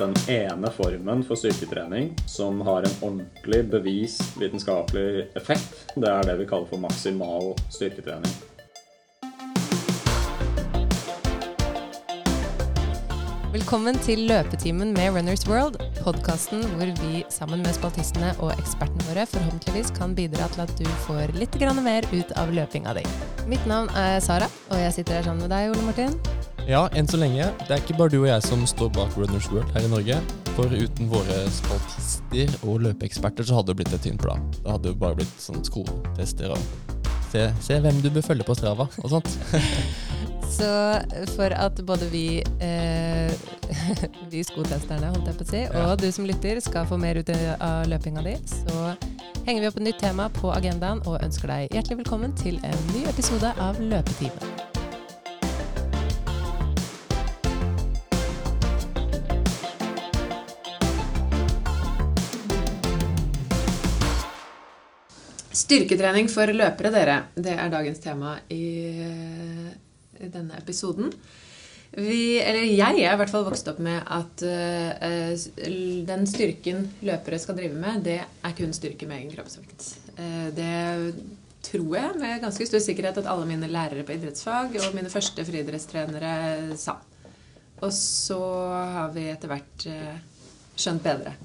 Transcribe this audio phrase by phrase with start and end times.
[0.00, 5.92] den ene formen for styrketrening som har en ordentlig bevist vitenskapelig effekt.
[5.94, 8.32] Det er det vi kaller for maksimal styrketrening.
[13.50, 19.26] Velkommen til Løpetimen med Runners World, podkasten hvor vi sammen med spaltistene og ekspertene våre
[19.28, 23.04] forhåpentligvis kan bidra til at du får litt mer ut av løpinga di.
[23.50, 26.39] Mitt navn er Sara, og jeg sitter her sammen med deg, Ole Martin.
[26.70, 27.48] Ja, enn så lenge.
[27.66, 30.20] Det er ikke bare du og jeg som står bak Runners World her i Norge.
[30.54, 34.44] For uten våre spaltister og løpeeksperter så hadde det blitt et tynt blad.
[34.60, 36.62] Det hadde jo bare blitt sånn skoletester og
[37.32, 39.34] se, se hvem du bør følge på Strava og sånt.
[40.50, 40.70] Så
[41.36, 42.24] for at både vi,
[42.62, 43.34] eh,
[44.32, 47.30] vi skotesterne holdt jeg på å si, og du som lytter skal få mer ut
[47.34, 48.92] av løpinga di, så
[49.46, 52.82] henger vi opp et nytt tema på agendaen og ønsker deg hjertelig velkommen til en
[52.90, 54.69] ny episode av Løpetimen.
[65.70, 67.16] Styrketrening for løpere, dere.
[67.38, 68.64] Det er dagens tema i,
[70.18, 71.12] i denne episoden.
[71.94, 75.44] Vi, eller jeg er i hvert fall vokst opp med at uh,
[76.08, 79.86] den styrken løpere skal drive med, det er kun styrke med egen kroppsvekt.
[80.18, 80.74] Uh, det
[81.70, 85.44] tror jeg med ganske stor sikkerhet at alle mine lærere på idrettsfag og mine første
[85.46, 86.96] friidrettstrenere sa.
[87.78, 88.40] Og så
[88.96, 90.18] har vi etter hvert uh,
[90.74, 91.36] skjønt bedre.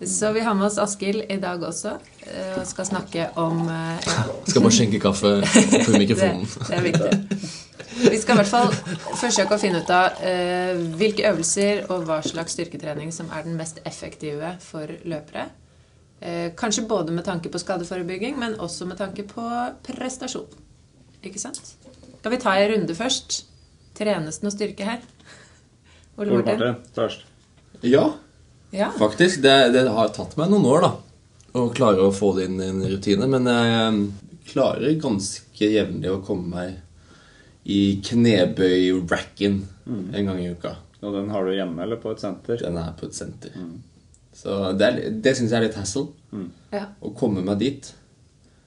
[0.00, 1.92] Så vi har med oss Askild i dag også
[2.56, 4.24] og skal snakke om ja.
[4.46, 6.46] Skal bare skjenke kaffe på mikrofonen.
[6.46, 7.50] det, det er viktig.
[8.10, 8.70] Vi skal i hvert fall
[9.20, 13.58] forsøke å finne ut av uh, hvilke øvelser og hva slags styrketrening som er den
[13.58, 15.48] mest effektive for løpere.
[16.22, 19.44] Uh, kanskje både med tanke på skadeforebygging, men også med tanke på
[19.86, 20.48] prestasjon.
[21.22, 21.60] Ikke sant?
[22.18, 23.42] Skal vi ta en runde først?
[23.98, 25.02] Trenes det noe styrke her?
[26.20, 27.26] Ole Martin først.
[27.82, 28.06] Ja,
[28.72, 28.90] ja.
[28.98, 29.42] faktisk.
[29.44, 30.92] Det, det, har tatt meg noen år da
[31.60, 33.28] å klare å få det inn i en rutine.
[33.28, 34.02] Men jeg
[34.52, 36.80] klarer ganske jevnlig å komme meg
[37.68, 40.06] i knebøy-racken mm.
[40.14, 40.76] en gang i uka.
[41.02, 42.58] Og den har du hjemme eller på et senter?
[42.62, 43.54] Den er på et senter.
[43.58, 43.80] Mm.
[44.32, 46.08] Så det, er, det syns jeg er litt hassle.
[46.32, 46.48] Mm.
[46.72, 46.86] Ja.
[47.02, 47.92] Å komme meg dit.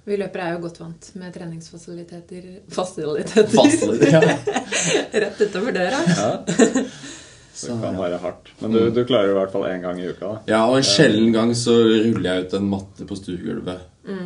[0.05, 3.47] Vi løpere er jo godt vant med treningsfasiliteter Fasiliteter!
[3.49, 4.59] Fasiliteter ja.
[5.25, 6.01] Rett utover døra.
[6.13, 6.85] Ja.
[7.55, 8.49] Så det kan være hardt.
[8.59, 10.25] Men du, du klarer det i hvert fall én gang i uka.
[10.25, 10.39] da.
[10.51, 14.25] Ja, og en sjelden gang så ruller jeg ut en matte på stuegulvet mm.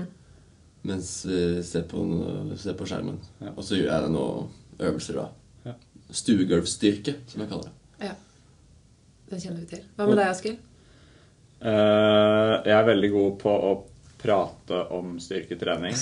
[0.89, 2.05] mens vi ser på,
[2.57, 3.19] ser på skjermen.
[3.43, 3.53] Ja.
[3.53, 5.27] Og så gjør jeg noen øvelser, da.
[5.69, 5.75] Ja.
[6.21, 8.09] Stuegulvstyrke, som jeg kaller det.
[8.09, 8.15] Ja.
[9.29, 9.85] Det kjenner vi til.
[9.93, 10.65] Hva med deg, Askild?
[11.59, 13.71] Uh, jeg er veldig god på å
[14.21, 15.95] prate om styrketrening.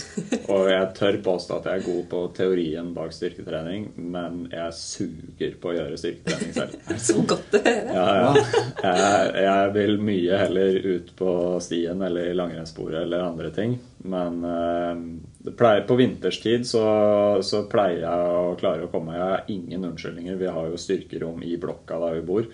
[0.49, 5.57] Og jeg tør påstå at jeg er god på teorien bak styrketrening, men jeg suger
[5.61, 6.77] på å gjøre styrketrening selv.
[7.07, 7.93] Så godt å høre.
[7.93, 8.63] Ja, ja.
[8.83, 11.31] Jeg, jeg, vil mye heller ut på
[11.63, 13.77] stien eller i langrennssporet eller andre ting.
[14.07, 16.85] Men uh, pleier, på vinterstid så,
[17.45, 20.39] så, pleier jeg å klare å komme Jeg har ingen unnskyldninger.
[20.41, 22.49] Vi har jo styrkerom i blokka der vi bor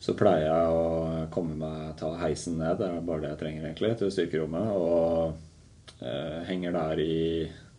[0.00, 2.78] så pleier jeg å komme meg ta heisen ned.
[2.80, 4.72] Det er bare det jeg trenger egentlig til styrkerommet.
[4.76, 7.20] Og eh, henger der i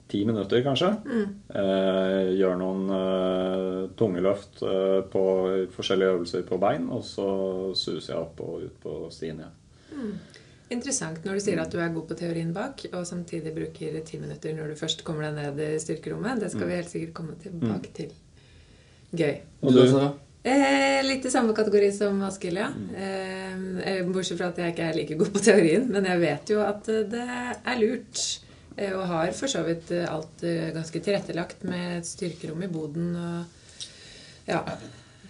[0.07, 0.91] ti minutter, kanskje.
[1.05, 1.35] Mm.
[1.49, 5.25] Eh, gjør noen eh, tunge løft eh, på
[5.75, 7.27] forskjellige øvelser på bein, og så
[7.77, 9.55] suser jeg opp og ut på stien igjen.
[9.95, 10.15] Mm.
[10.75, 14.17] Interessant når du sier at du er god på teorien bak, og samtidig bruker ti
[14.21, 16.41] minutter når du først kommer deg ned i styrkerommet.
[16.41, 16.69] Det skal mm.
[16.69, 17.97] vi helt sikkert komme tilbake Mm.
[17.99, 18.13] til.
[19.15, 19.35] Gøy.
[19.61, 20.13] Og du, Sara?
[20.45, 22.67] Eh, litt i samme kategori som Askild, ja.
[23.01, 25.87] Eh, bortsett fra at jeg ikke er like god på teorien.
[25.89, 28.21] Men jeg vet jo at det er lurt.
[28.77, 33.09] Eh, og har for så vidt alt eh, ganske tilrettelagt med et styrkerom i boden.
[33.15, 33.81] Og,
[34.51, 34.61] ja.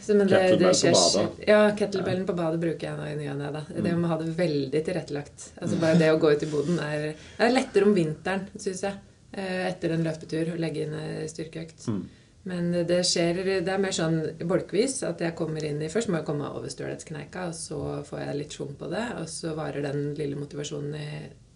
[0.02, 1.48] Så, men det, det skjer, på badet.
[1.48, 3.64] Ja, kettlebellen på badet bruker jeg nå i ny og ne.
[3.72, 5.48] Det må å ha det veldig tilrettelagt.
[5.56, 7.08] Altså Bare det å gå ut i boden er,
[7.40, 9.00] er lettere om vinteren, syns jeg.
[9.32, 11.00] Eh, etter en løpetur å legge inn
[11.32, 11.88] styrkeøkt.
[11.88, 12.04] Mm.
[12.46, 16.20] Men det skjer, det er mer sånn bolkvis at jeg kommer inn i Først må
[16.20, 19.06] jeg komme over stølhetskneika, og så får jeg litt schwung på det.
[19.18, 21.10] Og så varer den lille motivasjonen i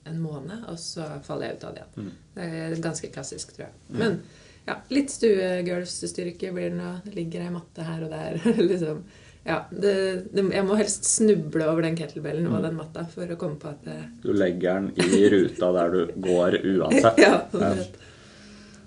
[0.09, 2.07] en måned, og så faller jeg ut av det igjen.
[2.07, 2.13] Mm.
[2.35, 3.75] Det er ganske klassisk, tror jeg.
[4.01, 4.21] Men
[4.65, 6.93] ja, litt stuegulvsstyrke blir det nå.
[7.15, 8.39] Ligger ei matte her og der.
[8.71, 9.03] liksom.
[9.45, 9.93] Ja, det,
[10.33, 13.71] det, jeg må helst snuble over den kettlebellen og den matta for å komme på
[13.71, 17.21] at det, Du legger den i ruta der du går uansett.
[17.25, 17.75] Ja, Ja.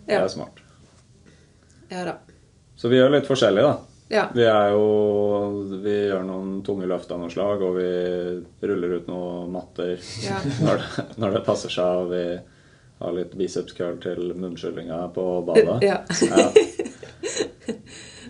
[0.03, 0.62] Det er smart.
[1.93, 2.17] Ja da.
[2.77, 3.75] Så vi gjør litt forskjellig, da.
[4.13, 4.27] Ja.
[4.35, 4.87] Vi er jo
[5.81, 9.95] Vi gjør noen tunge løft av noe slag, og vi ruller ut noen matter
[10.25, 10.41] Ja.
[10.67, 12.03] når, det, når det passer seg.
[12.03, 12.25] Og vi
[13.03, 15.79] har litt biceps curl til munnskyllinga på badet.
[15.87, 16.03] Ja.
[16.29, 16.51] Ja.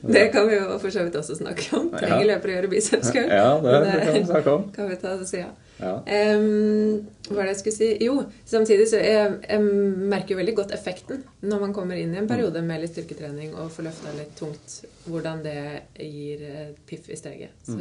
[0.03, 1.91] Det kan vi jo for så vidt også snakke om.
[1.95, 3.29] Trenger løpere å gjøre bicepscurl?
[3.31, 4.65] Ja, det, det kan vi snakke om.
[4.75, 5.53] kan vi ta det siden.
[5.83, 5.93] Ja.
[5.99, 7.89] Um, hva var det jeg skulle si?
[8.07, 8.17] Jo,
[8.47, 9.63] samtidig så jeg, jeg
[10.13, 13.55] merker jo veldig godt effekten når man kommer inn i en periode med litt styrketrening
[13.55, 14.77] og får løfta litt tungt,
[15.07, 15.57] hvordan det
[16.03, 17.55] gir eh, piff i steget.
[17.67, 17.79] Så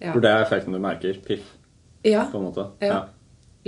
[0.00, 0.12] ja.
[0.14, 1.18] For det er effekten du merker.
[1.26, 1.44] Piff,
[2.08, 2.26] ja.
[2.32, 2.66] på en måte.
[2.84, 3.02] Ja.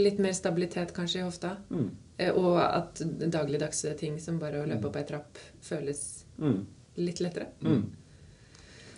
[0.00, 1.56] Litt mer stabilitet kanskje i hofta.
[1.70, 1.90] Mm.
[2.16, 6.04] Eh, Og at dagligdagse ting som bare å løpe opp ei trapp føles
[6.42, 6.62] Mm.
[6.96, 7.46] Litt lettere.
[7.62, 7.82] Mm.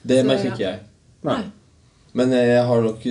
[0.02, 0.52] Det Så, merker ja.
[0.52, 0.80] ikke jeg.
[1.24, 1.42] Nei.
[2.14, 3.06] Men jeg har nok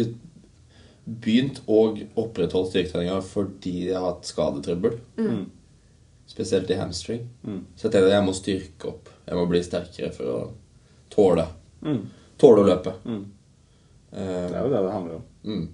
[1.03, 1.79] begynt å
[2.21, 4.99] opprettholde styrketreninga fordi jeg har hatt skadetrøbbel.
[5.19, 5.43] Mm.
[6.29, 7.25] Spesielt i hamstring.
[7.43, 7.65] Mm.
[7.75, 9.09] Så jeg tenker at jeg må styrke opp.
[9.27, 10.39] Jeg må bli sterkere for å
[11.13, 11.47] tåle
[11.83, 12.05] Mm.
[12.39, 12.93] Tåle å løpe.
[13.03, 13.23] Mm.
[14.13, 15.65] Eh, Det er jo det det handler om mm.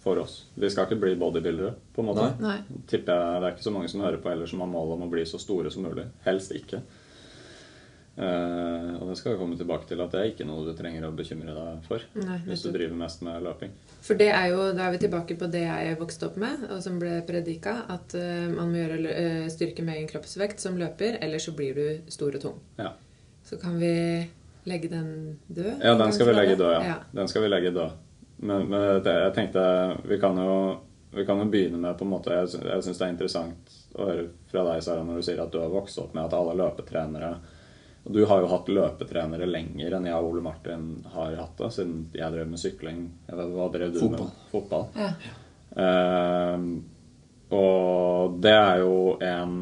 [0.00, 0.46] for oss.
[0.54, 2.28] Vi skal ikke bli bodybuildere, på en måte.
[2.40, 2.54] Nei.
[2.64, 2.78] Nei.
[2.88, 5.04] Tipper jeg Det er ikke så mange som hører på heller som har mål om
[5.04, 6.06] å bli så store som mulig.
[6.24, 6.80] Helst ikke.
[8.14, 11.08] Eh, og det skal vi komme tilbake til at det er ikke noe du trenger
[11.08, 13.72] å bekymre deg for Nei, hvis du driver mest med løping.
[14.06, 16.78] For det er jo, da er vi tilbake på det jeg vokste opp med, og
[16.84, 21.18] som ble predika, at uh, man må gjøre uh, styrke med egen kroppsvekt som løper,
[21.26, 22.62] eller så blir du stor og tung.
[22.78, 22.92] Ja,
[23.42, 23.94] Så kan vi
[24.70, 25.82] legge den død?
[25.82, 26.82] ja den skal vi legge død, ja.
[26.92, 26.98] ja.
[27.12, 27.98] Den skal vi legge død.
[28.36, 29.64] Men, men det, jeg tenkte
[30.06, 30.54] vi kan jo
[31.14, 34.06] vi kan jo begynne med på en måte Jeg, jeg syns det er interessant å
[34.08, 36.56] høre fra deg, Sara, når du sier at du har vokst opp med at alle
[36.58, 37.28] løpetrenere
[38.06, 41.70] Og du har jo hatt løpetrenere lenger enn jeg og Ole Martin har hatt det,
[41.72, 42.98] siden jeg drev med sykling.
[43.30, 44.26] Jeg vet, hva drev du Fotball.
[44.28, 44.42] med?
[44.52, 44.84] Fotball.
[44.98, 45.08] Ja.
[45.74, 46.66] Uh,
[47.54, 49.56] og det er jo en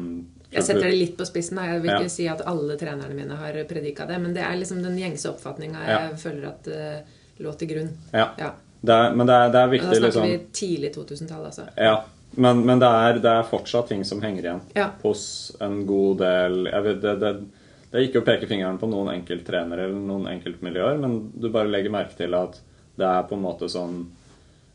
[0.53, 1.57] Jeg setter det litt på spissen.
[1.57, 1.99] Jeg vil Ja.
[1.99, 5.29] ikke si at alle trenerne mine har predika det, men det er liksom den gjengse
[5.31, 6.15] oppfatninga jeg Ja.
[6.15, 6.99] føler at uh,
[7.39, 7.89] lå til grunn.
[8.13, 8.29] Ja.
[8.37, 8.51] Ja.
[8.83, 11.67] Det er, men det er, det er Og da snakker liksom vi tidlig 2000-tall, altså.
[11.77, 12.03] Ja,
[12.35, 14.89] men, men det, er, det er fortsatt ting som henger igjen Ja.
[15.01, 17.45] hos en god del jeg vet, det,
[17.93, 21.69] det, er ikke å peke fingeren på noen enkelttrenere eller noen enkeltmiljøer, men du bare
[21.69, 22.57] legger merke til at
[22.97, 23.99] det er på en måte sånn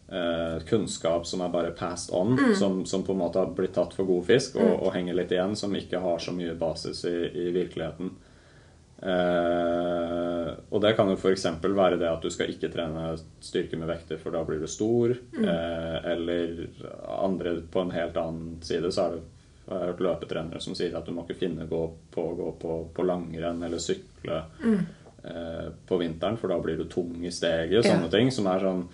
[0.06, 3.94] eh, kunnskap som er bare passed on, som, som på en måte har blitt tatt
[3.98, 7.16] for god fisk og, og henger litt igjen, som ikke har så mye basis i,
[7.42, 8.14] i virkeligheten.
[8.98, 11.46] Eh, og det kan jo f.eks.
[11.62, 13.12] være det at du skal ikke trene
[13.42, 15.14] styrke med vekter, for da blir du stor.
[15.38, 16.64] Eh, eller
[17.18, 19.26] andre på en helt annen side så er det
[19.68, 21.82] jeg har hørt løpetrenere som sier at du må ikke finne gå
[22.14, 26.86] på å gå på, på langrenn eller sykle eh, på vinteren, for da blir du
[26.88, 27.82] tung i steget.
[27.82, 27.84] Ja.
[27.84, 28.86] Sånne ting som er sånn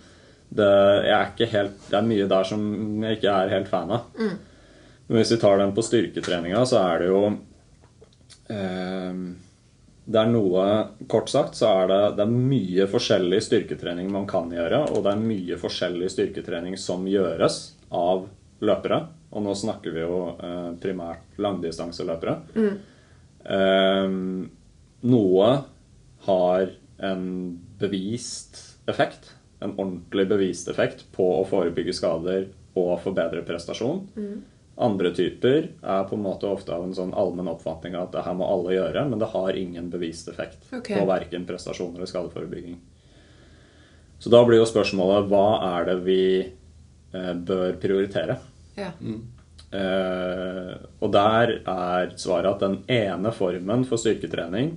[0.55, 0.67] det,
[1.11, 2.67] er helt, det er mye der som
[3.07, 4.11] jeg ikke er helt fan av.
[5.07, 7.23] Men hvis vi tar den på styrketreninga, så er det jo
[8.49, 9.19] eh,
[10.05, 10.63] Det er noe
[11.11, 15.13] Kort sagt så er det, det er mye forskjellig styrketrening man kan gjøre, og det
[15.15, 17.61] er mye forskjellig styrketrening som gjøres
[17.95, 18.27] av
[18.65, 19.05] løpere.
[19.35, 22.37] Og nå snakker vi jo eh, primært langdistanseløpere.
[23.45, 24.19] Eh,
[25.05, 25.49] noe
[26.25, 27.25] har en
[27.81, 32.47] bevist effekt, en ordentlig bevist effekt på å forebygge skader
[32.79, 34.05] og forbedre prestasjon.
[34.75, 38.35] Andre typer er på en måte ofte av en sånn allmenn oppfatning at det her
[38.35, 40.99] må alle gjøre, men det har ingen bevist effekt okay.
[40.99, 42.81] på verken prestasjon eller skadeforebygging.
[44.19, 45.47] Så da blir jo spørsmålet hva
[45.77, 48.39] er det vi eh, bør prioritere?
[48.79, 48.91] Ja.
[49.75, 54.77] Eh, og der er svaret at den ene formen for styrketrening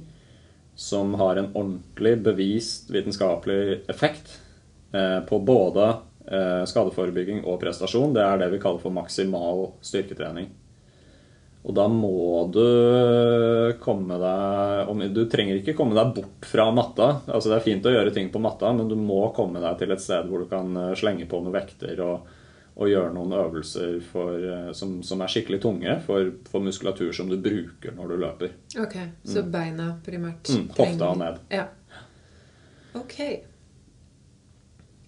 [0.77, 4.39] som har en ordentlig bevist vitenskapelig effekt
[4.94, 5.89] eh, på både
[6.30, 10.49] eh, skadeforebygging og prestasjon, det er det vi kaller for maksimal styrketrening.
[11.68, 12.63] Og da må du
[13.83, 17.09] komme deg Du trenger ikke komme deg bort fra matta.
[17.25, 19.92] Altså Det er fint å gjøre ting på matta, men du må komme deg til
[19.92, 22.30] et sted hvor du kan slenge på noen vekter og,
[22.77, 27.29] og gjøre noen øvelser for, eh, som, som er skikkelig tunge for, for muskulatur som
[27.31, 28.51] du bruker når du løper.
[28.83, 30.51] Ok, så beina primært.
[30.53, 31.39] Mm, hofta og ned.
[31.49, 31.65] Ja.
[32.97, 33.17] Ok.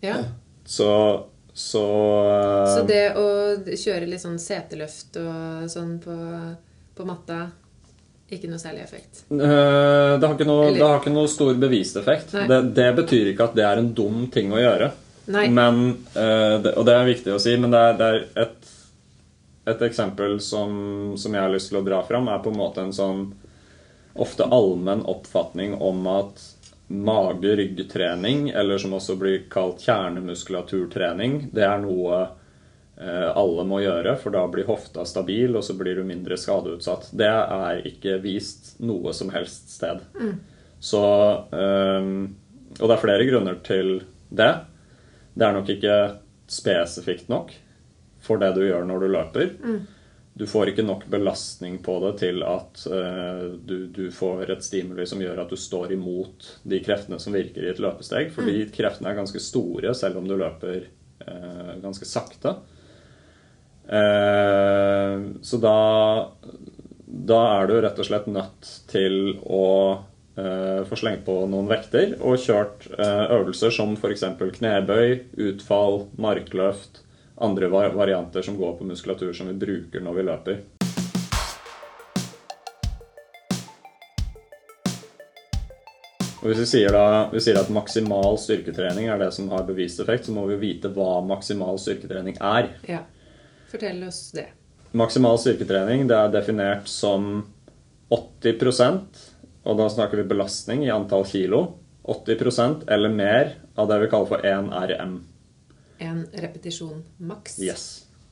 [0.02, 0.16] Ja.
[0.66, 0.90] Så,
[1.54, 1.84] så,
[2.32, 3.28] eh, Så det å
[3.70, 6.16] kjøre litt sånn seteløft og sånn på,
[6.98, 7.44] på matta
[8.30, 9.24] ikke noe særlig effekt.
[9.34, 12.34] Eh, Det har, ikke noe, det har ikke noe stor bevist effekt.
[12.50, 14.92] Det, det betyr ikke at det er en dum ting å gjøre.
[15.54, 15.82] Men,
[16.18, 18.72] eh, det, og det er viktig å si, men det er, det er et,
[19.70, 20.72] et eksempel som,
[21.22, 23.28] som jeg har lyst til å dra fram, er på en måte en sånn
[24.20, 26.42] ofte allmenn oppfatning om at
[26.90, 32.24] mage-rygg-trening, eller som også blir kalt kjernemuskulaturtrening, det er noe
[32.98, 37.12] eh, alle må gjøre, for da blir hofta stabil, og så blir du mindre skadeutsatt.
[37.14, 40.02] Det er ikke vist noe som helst sted.
[40.82, 41.04] Så
[41.54, 42.10] eh,
[42.80, 44.54] Og det er flere grunner til det.
[45.40, 45.96] Det er nok ikke
[46.52, 47.54] spesifikt nok
[48.24, 49.56] for det du gjør når du løper.
[50.40, 55.04] du får ikke nok belastning på det til at uh, du, du får et stimuli
[55.10, 58.32] som gjør at du står imot de kreftene som virker i et løpesteg.
[58.32, 60.86] Fordi kreftene er ganske store selv om du løper
[61.26, 62.56] uh, ganske sakte.
[63.90, 65.78] Uh, så da,
[67.34, 69.66] da er du rett og slett nødt til å
[70.40, 74.26] eh, få slengt på noen vekter og kjørt eh, øvelser som f.eks.
[74.58, 75.20] knebøy,
[75.50, 77.04] utfall, markløft,
[77.40, 80.62] andre varianter som går på muskulatur som vi bruker når vi løper.
[86.40, 90.00] Og hvis vi sier, da, vi sier at maksimal styrketrening er det som har bevist
[90.00, 92.72] effekt, så må vi vite hva maksimal styrketrening er.
[92.88, 93.04] Ja.
[93.70, 94.48] Fortell oss det.
[94.96, 97.44] Maksimal styrketrening det er definert som
[98.10, 98.56] 80
[99.64, 101.64] og da snakker vi belastning i antall kilo.
[102.10, 105.18] 80% eller mer av det vi kaller for 1 RM.
[106.00, 107.60] En repetisjon maks.
[107.62, 107.90] Yes.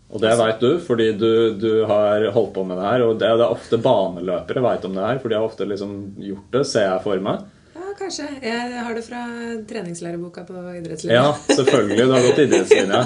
[0.08, 1.30] Og det veit du, fordi du,
[1.60, 3.04] du har holdt på med det her.
[3.04, 5.98] Og det, det er ofte baneløpere veit om det her, for de har ofte liksom
[6.24, 7.44] gjort det, ser jeg for meg.
[7.76, 8.30] Ja, kanskje.
[8.42, 9.26] Jeg har det fra
[9.68, 11.20] treningslæreboka på idrettslinja.
[11.20, 12.00] Ja, selvfølgelig.
[12.00, 13.04] Du har gått idrettslinja.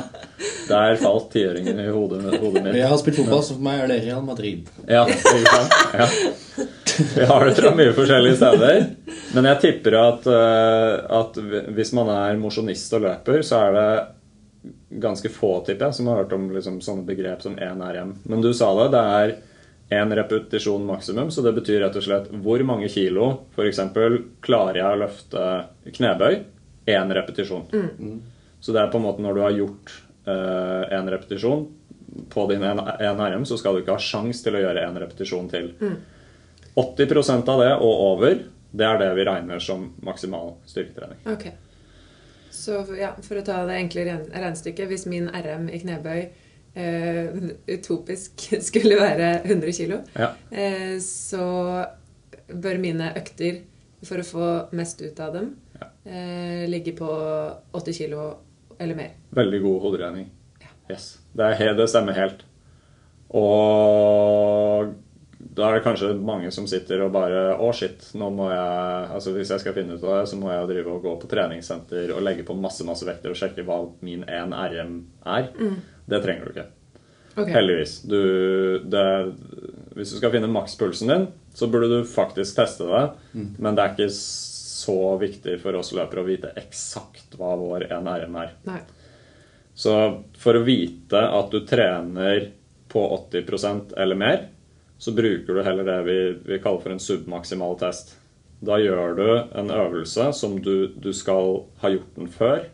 [0.70, 2.78] Der falt tiåringen i hodet, hodet mitt.
[2.78, 4.70] Jeg har spilt fotball, så for meg er det Real Madrid.
[4.86, 5.76] Ja, ikke sant?
[5.98, 6.08] Ja.
[7.16, 8.82] Vi har det fra mye forskjellige steder.
[9.36, 11.40] Men jeg tipper at, eh, at
[11.76, 13.92] hvis man er mosjonist og løper, så er det
[15.02, 18.14] ganske få tipper jeg, som har hørt om liksom, sånne begrep som 1 RM.
[18.30, 18.92] Men du sa det.
[18.96, 19.36] Det er
[20.02, 23.82] én repetisjon maksimum, så det betyr rett og slett hvor mange kilo f.eks.
[24.44, 25.48] klarer jeg å løfte
[25.98, 26.38] knebøy?
[26.92, 27.68] Én repetisjon.
[28.62, 29.92] Så det er på en måte når du har gjort
[30.96, 31.66] én repetisjon
[32.32, 32.80] på din 1
[33.20, 35.72] RM, så skal du ikke ha sjans til å gjøre én repetisjon til.
[36.76, 41.20] 80% av det og over, det er det vi regner som maksimal styrketrening.
[41.28, 41.50] Ok.
[42.52, 46.18] Så ja, for å ta det enkle regnestykket Hvis min RM i knebøy
[46.76, 47.38] eh,
[47.72, 50.34] utopisk skulle være 100 kg, Ja.
[50.52, 51.46] eh, så
[52.52, 53.62] bør mine økter,
[54.04, 55.52] for å få mest ut av dem,
[56.06, 57.08] eh, ligge på
[57.78, 58.16] 80 kg
[58.82, 59.12] eller mer.
[59.32, 60.30] Veldig god hoderegning.
[60.90, 61.20] Yes.
[61.38, 62.42] Det, det stemmer helt.
[63.32, 64.92] Og
[65.52, 69.34] da er det kanskje mange som sitter og bare Å, shit, nå må jeg Altså
[69.36, 72.14] Hvis jeg skal finne ut av det, så må jeg drive og gå på treningssenter
[72.16, 74.94] og legge på masse masse vekter og sjekke hva min 1 RM
[75.28, 75.50] er.
[76.08, 76.70] Det trenger du ikke.
[77.32, 77.52] Okay.
[77.56, 77.98] Heldigvis.
[78.08, 78.22] Du,
[78.92, 79.04] det,
[79.96, 83.04] hvis du skal finne makspulsen din, så burde du faktisk teste det.
[83.60, 88.10] Men det er ikke så viktig for oss løpere å vite eksakt hva vår 1
[88.24, 88.56] RM er.
[88.68, 88.80] Nei.
[89.76, 89.94] Så
[90.40, 92.50] for å vite at du trener
[92.92, 94.42] på 80% eller mer,
[95.02, 98.14] så bruker du heller det vi, vi kaller for en submaksimal test.
[98.62, 99.28] Da gjør du
[99.58, 102.68] en øvelse som du, du skal ha gjort den før.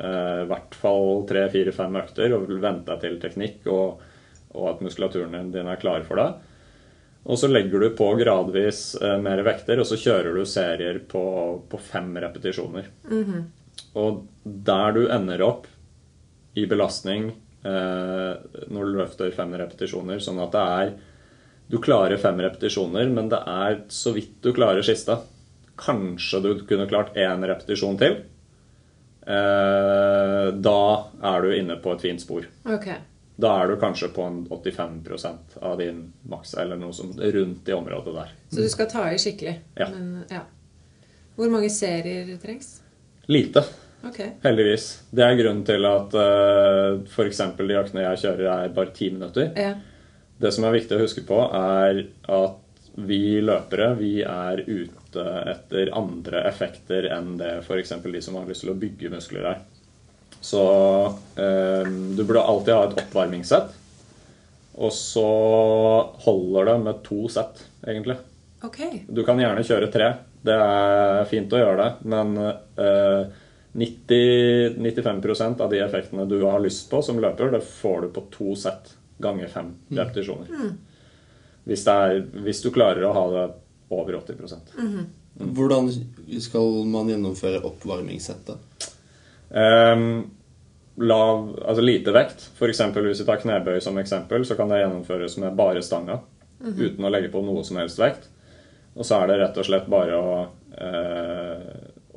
[0.00, 4.00] eh, I hvert fall tre, fire, fem økter, og vil vente deg til teknikk og,
[4.54, 6.30] og at muskulaturen din er klar for det.
[7.28, 11.24] Og så legger du på gradvis eh, mer vekter, og så kjører du serier på,
[11.68, 12.88] på fem repetisjoner.
[14.00, 15.68] Og der du ender opp
[16.56, 17.28] i belastning
[17.68, 18.32] eh,
[18.72, 20.96] når du løfter fem repetisjoner, sånn at det er
[21.68, 25.18] Du klarer fem repetisjoner, men det er så vidt du klarer siste.
[25.78, 28.22] Kanskje du kunne klart én repetisjon til.
[29.28, 30.80] Eh, da
[31.32, 32.46] er du inne på et fint spor.
[32.64, 32.96] Okay.
[33.38, 37.76] Da er du kanskje på en 85% av din maks, eller noe som rundt i
[37.76, 38.32] området der.
[38.48, 39.58] Så du skal ta i skikkelig.
[39.78, 39.90] Ja.
[39.92, 40.46] Men, ja.
[41.36, 42.80] Hvor mange serier trengs?
[43.28, 43.62] Lite.
[44.08, 44.32] Okay.
[44.42, 44.88] Heldigvis.
[45.10, 47.44] Det er grunnen til at uh, f.eks.
[47.60, 49.52] de øktene jeg kjører, er bare ti minutter.
[49.54, 49.76] Ja.
[50.38, 52.64] Det som er viktig å huske på, er at
[52.98, 57.92] vi løpere vi er ute etter andre effekter enn det f.eks.
[58.02, 59.60] de som har lyst til å bygge muskler er.
[60.40, 60.62] Så
[61.38, 63.74] eh, du burde alltid ha et oppvarmingssett.
[64.78, 65.28] Og så
[66.22, 68.18] holder det med to sett, egentlig.
[68.62, 69.02] Okay.
[69.10, 70.12] Du kan gjerne kjøre tre.
[70.46, 73.38] Det er fint å gjøre det, men eh,
[73.78, 78.54] 90-95% av de effektene du har lyst på som løper, det får du på to
[78.58, 80.72] sett ganger fem repetisjoner.
[81.68, 83.46] Hvis, det er, hvis du klarer å ha det
[83.92, 84.72] over 80%
[85.38, 85.90] Hvordan
[86.42, 88.88] skal man gjennomføre oppvarmingssettet?
[89.48, 90.30] Um,
[90.98, 92.42] lav, altså lite vekt.
[92.58, 96.18] For eksempel, hvis vi tar knebøy som eksempel, så kan det gjennomføres med bare stanga.
[96.58, 98.26] Uten å legge på noe som helst vekt.
[98.98, 100.38] Og så er det rett og slett bare å,
[100.74, 101.68] eh,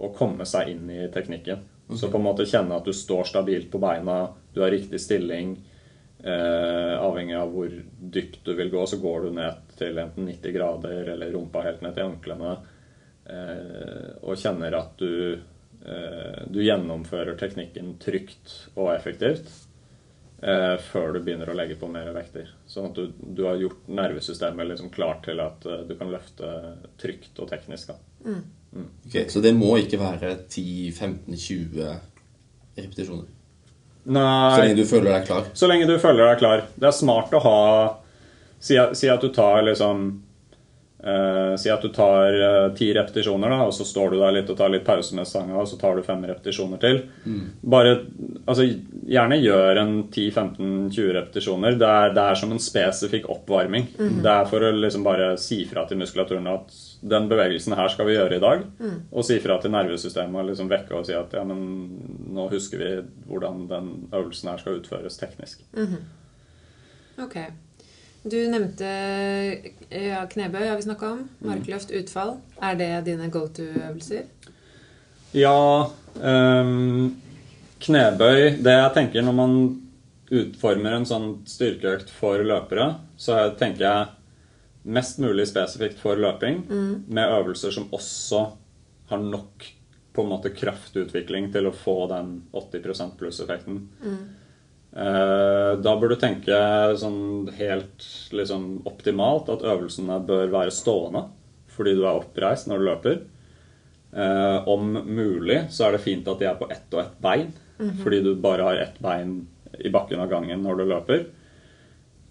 [0.02, 1.62] å komme seg inn i teknikken.
[1.94, 5.58] Så på en måte kjenne at du står stabilt på beina, du har riktig stilling.
[6.24, 7.72] Eh, avhengig av hvor
[8.14, 11.82] dypt du vil gå, så går du ned til enten 90 grader eller rumpa helt
[11.82, 12.52] ned til anklene.
[13.26, 15.40] Eh, og kjenner at du,
[15.86, 19.50] eh, du gjennomfører teknikken trygt og effektivt.
[20.42, 22.48] eh, før du begynner å legge på mer vekter.
[22.66, 26.48] Sånn at du, du har gjort nervesystemet liksom klart til at eh, du kan løfte
[26.98, 27.92] trygt og teknisk.
[27.94, 27.98] Da.
[29.06, 32.00] Okay, Så det må ikke være 10-15-20
[32.78, 33.30] repetisjoner?
[34.06, 35.50] Så lenge du føler deg klar?
[35.54, 36.64] så lenge du føler deg klar.
[36.76, 37.58] Det er smart å ha
[38.62, 40.02] Si, si at du tar liksom
[41.04, 44.50] eh, Si at du tar uh, ti repetisjoner, da, og så står du der litt
[44.54, 47.02] og tar litt pause med sanga, og så tar du fem repetisjoner til.
[47.62, 47.98] Bare
[48.46, 48.68] altså,
[49.12, 51.76] Gjerne gjør en 10-15-20 repetisjoner.
[51.82, 53.90] Det er, det er som en spesifikk oppvarming.
[53.98, 58.08] Det er for å liksom bare si fra til muskulaturen at den bevegelsen her skal
[58.08, 58.64] vi gjøre i dag.
[59.12, 61.66] Og si fra til nervesystemet og liksom vekke og si at ja, men
[62.32, 62.92] nå husker vi
[63.28, 65.66] hvordan den øvelsen her skal utføres teknisk.
[67.22, 67.38] Ok.
[68.22, 68.90] Du nevnte
[69.90, 71.24] ja, knebøy, har vi snakka om.
[71.46, 72.36] Markløft, utfall.
[72.62, 74.28] Er det dine go to-øvelser?
[75.38, 75.58] Ja
[76.12, 77.22] Um,
[77.80, 79.54] Knebøy Det jeg tenker når man
[80.32, 82.86] utformer en sånn styrkeøkt for løpere,
[83.20, 86.62] så tenker jeg mest mulig spesifikt for løping,
[87.12, 88.46] med øvelser som også
[89.12, 89.66] har nok
[90.16, 93.82] på en måte kraftutvikling til å få den 80% pluss-effekten.
[94.08, 94.24] Eh,
[94.92, 96.58] Da bør du tenke
[97.00, 98.04] sånn helt
[98.36, 101.22] liksom optimalt at øvelsene bør være stående
[101.72, 103.20] fordi du er oppreist når du løper.
[104.12, 107.54] Eh, om mulig så er det fint at de er på ett og ett bein,
[108.04, 109.38] fordi du bare har ett bein
[109.80, 111.24] i bakken av gangen når du løper.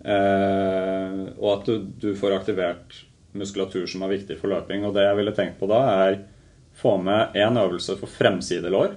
[0.00, 3.00] Eh, og at du, du får aktivert
[3.32, 4.84] muskulatur som er viktig for løping.
[4.84, 6.20] Og det jeg ville tenkt på da, er
[6.80, 8.94] få med én øvelse for fremsidelår.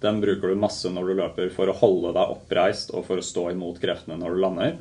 [0.00, 3.24] Den bruker du masse når du løper for å holde deg oppreist og for å
[3.24, 4.78] stå imot kreftene når du lander.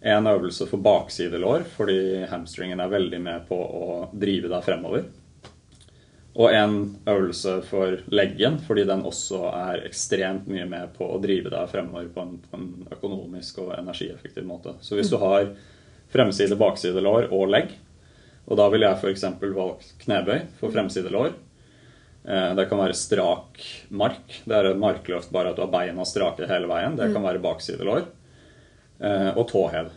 [0.00, 5.08] En øvelse for baksidelår, fordi hamstringen er veldig med på å drive deg fremover.
[6.38, 6.76] Og en
[7.10, 12.06] øvelse for leggen, fordi den også er ekstremt mye med på å drive deg fremover
[12.14, 14.76] på en, på en økonomisk og energieffektiv måte.
[14.80, 15.50] Så hvis du har
[16.14, 17.74] fremside, bakside lår og legg,
[18.46, 19.26] og da vil jeg f.eks.
[19.56, 21.34] valgt knebøy for fremside lår.
[22.28, 24.40] Eh, Det kan være strak mark.
[24.44, 26.96] Det er et markløft bare at du har beina strake hele veien.
[26.98, 28.04] Det kan være baksidelår.
[29.00, 29.88] Eh, Og tåhev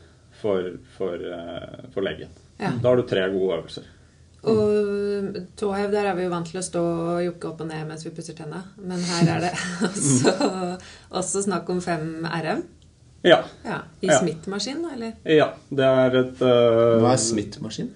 [0.41, 2.29] for, for, eh, for leggen.
[2.61, 2.71] Ja.
[2.81, 3.83] Da har du tre gode øvelser.
[4.41, 7.83] Og tåhev, der er vi jo vant til å stå og jokke opp og ned
[7.89, 8.63] mens vi pusser tenna.
[8.81, 9.51] Men her er det
[9.89, 10.33] også,
[11.11, 12.63] også snakk om 5 RM.
[13.23, 13.43] Ja.
[13.65, 14.17] Ja, I Ja.
[14.17, 15.11] Smith-maskin, da, eller?
[15.29, 17.91] ja det er et uh, Hva er Smith-maskin?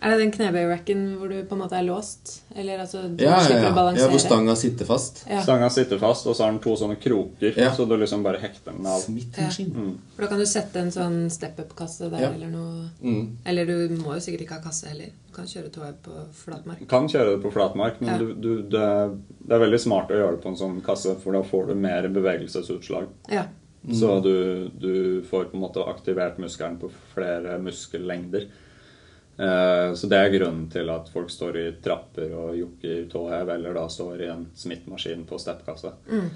[0.00, 2.42] Er det den knebøyracken hvor du på en måte er låst?
[2.54, 3.70] Eller altså du Ja, ja, slipper ja.
[3.72, 4.04] å balansere?
[4.06, 4.10] ja.
[4.12, 5.24] Hvor stanga sitter fast.
[5.28, 5.40] Ja.
[5.42, 7.70] Stanga sitter fast, og så har den to sånne kroker, Ja.
[7.74, 9.00] så du liksom bare hekter den av.
[9.08, 9.48] Ja.
[9.66, 9.98] Mm.
[10.14, 12.30] For da kan du sette en sånn step-up-kasse der Ja.
[12.30, 12.90] eller noe.
[13.02, 13.36] Mm.
[13.44, 15.10] Eller du må jo sikkert ikke ha kasse heller.
[15.28, 16.86] Du kan kjøre tåhev på flatmark.
[16.88, 18.18] Kan kjøre det på flatmark, men Ja.
[18.18, 21.32] du, du, det, det er veldig smart å gjøre det på en sånn kasse, for
[21.32, 23.06] da får du mer bevegelsesutslag.
[23.30, 23.44] Ja.
[23.92, 28.48] Så du, du får på en måte aktivert muskelen på flere muskellengder.
[29.38, 33.74] Eh, Så det er grunnen til at folk står i trapper og jokker tåhev, eller
[33.74, 36.30] da står i en smittmaskin på på Mm.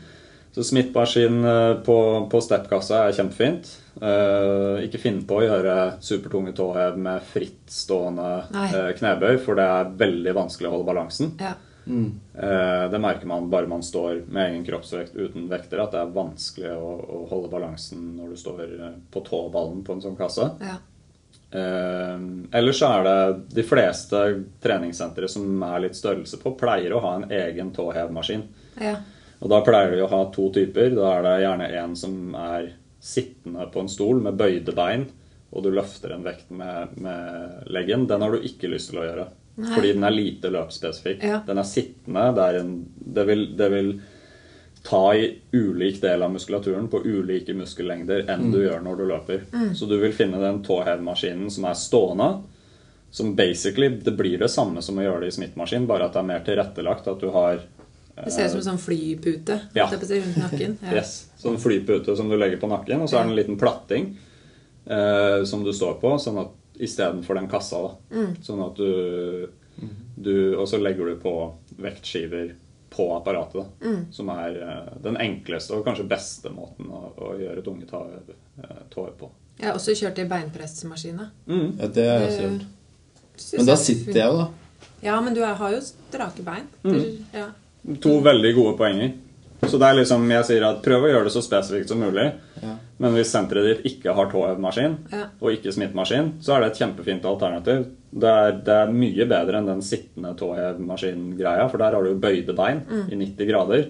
[0.52, 3.70] Så Smith-maskin eh, på, på steppkassa er kjempefint.
[4.02, 9.94] Eh, ikke finn på å gjøre supertunge tåhev med frittstående uh, knebøy, for det er
[9.96, 11.32] veldig vanskelig å holde balansen.
[11.40, 11.54] ja.
[11.86, 16.12] Eh, Det merker man bare man står med egen kroppsvekt uten vekter, at det er
[16.14, 20.50] vanskelig å, å holde balansen når du står eh, på tåballen på en sånn kasse.
[20.62, 20.78] ja.
[21.52, 22.18] Eh,
[22.58, 23.16] ellers så er det
[23.58, 24.20] de fleste
[24.64, 28.46] treningssentre som er litt størrelse på, pleier å ha en egen tåhevmaskin.
[28.80, 28.96] ja.
[29.42, 30.92] Og da pleier de å ha to typer.
[30.94, 32.68] Da er det gjerne en som er
[33.02, 35.08] sittende på en stol med bøyde bein,
[35.50, 38.06] og du løfter en vekt med, med leggen.
[38.06, 39.26] Den har du ikke lyst til å gjøre.
[39.58, 39.72] Nei.
[39.74, 41.26] Fordi den er lite løpsspesifikk.
[41.26, 41.40] Ja.
[41.46, 42.28] Den er sittende.
[42.38, 42.70] Det, er en,
[43.18, 43.90] det, vil, det vil
[44.82, 49.44] ta i ulik del av muskulaturen på ulike muskellengder enn du gjør når du løper.
[49.78, 52.30] Så du vil finne den tåhevmaskinen som er stående.
[53.12, 56.18] Som basically, Det blir det samme som å gjøre det i Smith-maskin, bare at det
[56.22, 57.06] er mer tilrettelagt.
[57.08, 57.60] At du har
[58.16, 59.86] Det ser ut som en sånn flypute Ja.
[59.92, 60.78] rundt nakken.
[60.82, 60.94] Ja.
[60.98, 61.28] Yes.
[61.38, 64.16] Sånn flypute som du legger på nakken, og så er det en liten platting
[64.86, 67.82] eh, som du står på, sånn at istedenfor den kassa.
[67.82, 68.26] da.
[68.42, 69.48] Sånn at du,
[70.16, 72.54] du Og så legger du på vektskiver
[72.92, 73.92] på apparatet, da.
[74.14, 79.14] Som er eh, den enkleste og kanskje beste måten å, å gjøre tunge tåhev eh,
[79.18, 79.30] på.
[79.58, 81.28] Jeg har også kjørt i beinpressmaskina.
[81.46, 82.70] Ja, det har jeg også gjort.
[83.56, 84.88] Men da sitter jeg jo, da.
[85.02, 86.68] Ja, men du har jo strake bein.
[86.86, 87.26] Mm.
[87.34, 87.48] Ja.
[88.04, 89.12] To veldig gode poenger.
[89.62, 92.24] Så det er liksom, jeg sier at prøv å gjøre det så spesifikt som mulig.
[92.62, 92.72] Ja.
[93.02, 95.26] Men hvis senteret ditt ikke har tåhevmaskin, Ja.
[95.40, 97.86] og ikke smittmaskin, så er det et kjempefint alternativ.
[98.12, 102.54] Det er, det er mye bedre enn den sittende tåhevmaskin-greia, for der har du bøyde
[102.58, 103.86] bein i 90 grader.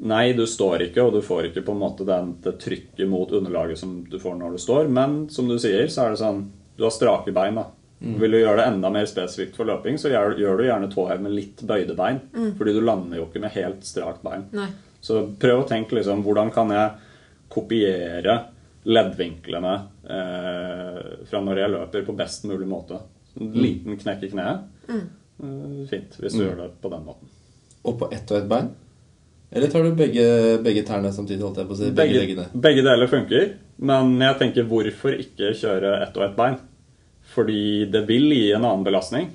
[0.00, 3.30] Nei, du står ikke, og du får ikke på en måte den, det trykket mot
[3.36, 4.88] underlaget som du får når du står.
[4.88, 6.44] Men som du sier, så er det sånn
[6.78, 7.54] Du har strake bein.
[7.58, 7.66] da.
[8.00, 11.20] Vil du gjøre det enda mer spesifikt for løping, så gjør, gjør du gjerne tåhev
[11.20, 12.20] med litt bøyde bein.
[12.56, 14.46] Fordi du lander jo ikke med helt strakt bein.
[14.56, 14.70] Nei.
[15.04, 16.90] Så prøv å tenke liksom Hvordan kan jeg
[17.52, 18.36] kopiere
[18.88, 19.72] leddvinklene
[20.04, 23.00] eh, fra når jeg løper, på best mulig måte?
[23.40, 24.68] En liten knekk i kneet.
[24.90, 25.86] Mm.
[25.88, 27.28] fint, hvis du gjør det på den måten.
[27.88, 28.72] Og på ett og ett bein?
[29.50, 30.24] Eller tar du begge,
[30.62, 31.42] begge tærne samtidig?
[31.42, 33.46] holdt jeg på å si, begge, Begge, begge deler funker,
[33.82, 36.58] men jeg tenker hvorfor ikke kjøre ett og ett bein?
[37.30, 39.30] Fordi det vil gi en annen belastning,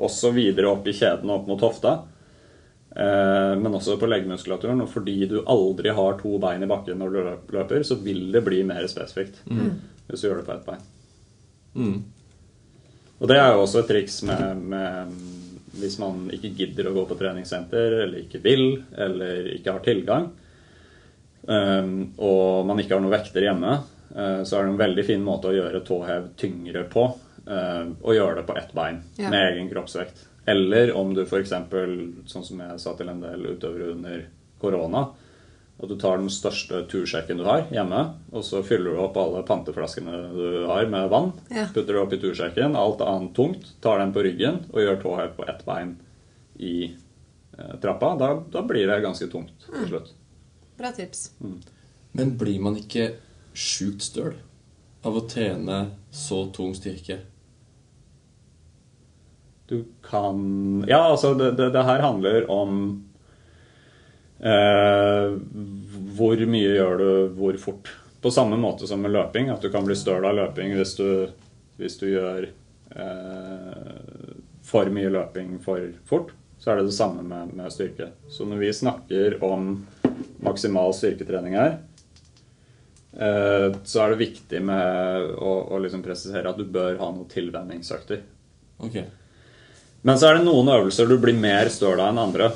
[0.00, 1.96] også videre opp i kjeden og opp mot hofta.
[2.90, 4.84] Eh, men også på leggmuskulaturen.
[4.84, 7.20] Og fordi du aldri har to bein i bakken når du
[7.58, 9.42] løper, så vil det bli mer spesifikt
[10.10, 10.88] hvis du gjør det på ett bein.
[11.74, 11.98] Mm.
[13.20, 15.14] Og det er jo også et triks med, med
[15.78, 18.64] hvis man ikke gidder å gå på treningssenter, eller ikke vil,
[18.96, 20.28] eller ikke har tilgang,
[21.46, 23.76] um, og man ikke har noen vekter hjemme,
[24.16, 27.06] uh, så er det en veldig fin måte å gjøre tåhev tyngre på,
[27.46, 29.30] og gjøre det på ett bein, Ja.
[29.30, 30.26] med egen kroppsvekt.
[30.46, 31.50] Eller om du f.eks.,
[32.26, 34.26] sånn som jeg sa til en del utøvere under
[34.60, 35.08] korona,
[35.82, 38.00] at du tar den største tursjekken du har hjemme,
[38.32, 41.32] og så fyller du opp alle panteflaskene du har med vann.
[41.48, 41.66] Ja.
[41.72, 45.32] Putter det opp i tursjekken, alt annet tungt, tar den på ryggen og gjør tåhev
[45.38, 45.94] på ett bein
[46.58, 46.74] i
[47.56, 48.12] eh, trappa.
[48.20, 50.12] Da, da blir det ganske tungt til slutt.
[50.76, 51.30] Bra tips.
[52.12, 53.14] Men blir man ikke
[53.54, 54.34] sjukt støl
[55.02, 57.18] av å trene så tung styrke?
[59.70, 62.80] Du kan Ja, altså, det, det, det her handler om
[64.42, 65.36] eh,
[66.18, 67.92] hvor mye gjør du hvor fort.
[68.20, 71.30] På samme måte som med løping, at du kan bli støl av løping hvis du,
[71.78, 74.34] hvis du gjør eh,
[74.66, 76.34] for mye løping for fort.
[76.60, 78.10] Så er det det samme med, med styrke.
[78.28, 79.86] Så når vi snakker om
[80.44, 81.78] maksimal styrketrening her,
[83.10, 88.20] så er det viktig med å, å liksom presisere at du bør ha noen tilvenningsøkter.
[88.86, 89.08] Okay.
[90.06, 92.52] Men så er det noen øvelser du blir mer støl av enn andre.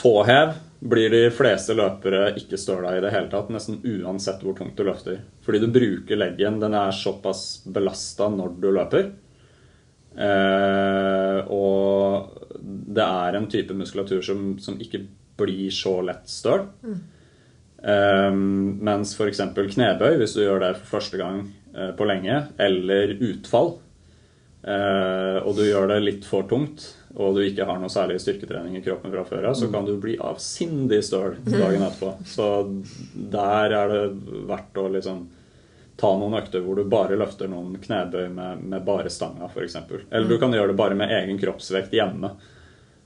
[0.00, 4.56] Tåhev blir de fleste løpere ikke støl av i det hele tatt, nesten uansett hvor
[4.58, 5.20] tungt du løfter.
[5.44, 6.60] Fordi du bruker leggen.
[6.60, 9.10] Den er såpass belasta når du løper.
[10.14, 15.02] Eh, og det er en type muskulatur som, som ikke
[15.40, 16.68] blir så lett støl.
[17.84, 19.42] Eh, mens f.eks.
[19.54, 21.44] knebøy, hvis du gjør det for første gang
[21.76, 23.74] eh, på lenge, eller utfall,
[24.64, 28.78] eh, og du gjør det litt for tungt, og du ikke har noe særlig styrketrening
[28.78, 32.14] i kroppen fra før av, så kan du bli avsindig støl dagen etterpå.
[32.26, 32.48] Så
[33.14, 34.02] der er det
[34.48, 35.26] verdt å liksom
[36.00, 39.76] ta noen økter hvor du bare løfter noen knebøy med, med bare stanga, f.eks.
[40.08, 42.32] Eller du kan gjøre det bare med egen kroppsvekt hjemme.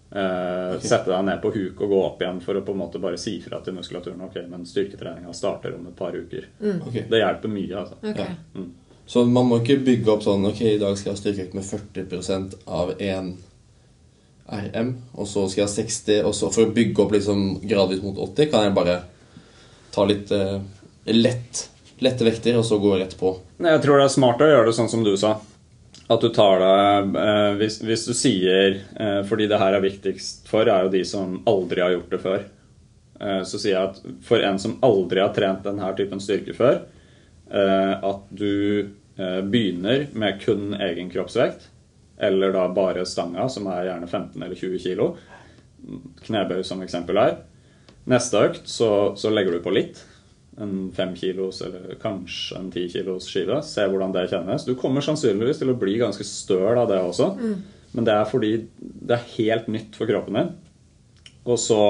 [0.09, 3.01] Eh, Sette deg ned på huk og gå opp igjen for å på en måte
[3.03, 6.49] bare si fra til muskulaturen ok, men styrketreninga starter om et par uker.
[6.87, 7.03] Ok.
[7.11, 7.99] Det hjelper mye, altså.
[8.01, 8.39] Okay.
[8.55, 8.65] Ja.
[9.09, 11.65] Så man må ikke bygge opp sånn Ok, i dag skal jeg ha styrkeøkt med
[11.65, 13.31] 40% av 1
[14.49, 18.01] RM, og så skal jeg ha 60, og så for å bygge opp liksom gradvis
[18.05, 18.99] mot 80, kan jeg bare
[19.93, 20.57] ta litt uh,
[21.13, 21.65] lett,
[22.05, 23.35] lette vekter, og så gå rett på.
[23.61, 25.35] Jeg tror det er smart å gjøre det sånn som du sa.
[26.09, 30.49] At du tar deg eh, hvis, hvis du sier eh, Fordi det her er viktigst
[30.49, 32.47] for, er jo de som aldri har gjort det før.
[33.21, 36.87] Eh, så sier jeg at for en som aldri har trent denne typen styrke før,
[37.49, 41.63] at du begynner med kun egen kroppsvekt,
[42.21, 45.07] eller da bare stanga, som er gjerne 15 eller 20 kilo.
[46.27, 47.39] Knebøy som eksempel her.
[48.13, 50.03] Neste økt så, så legger du på litt
[50.61, 53.61] en fem kilos eller kanskje en ti kilos skive.
[53.63, 54.65] Se hvordan det kjennes.
[54.67, 57.33] Du kommer sannsynligvis til å bli ganske støl av det også.
[57.93, 60.51] Men det er fordi det er helt nytt for kroppen din.
[61.49, 61.83] Og så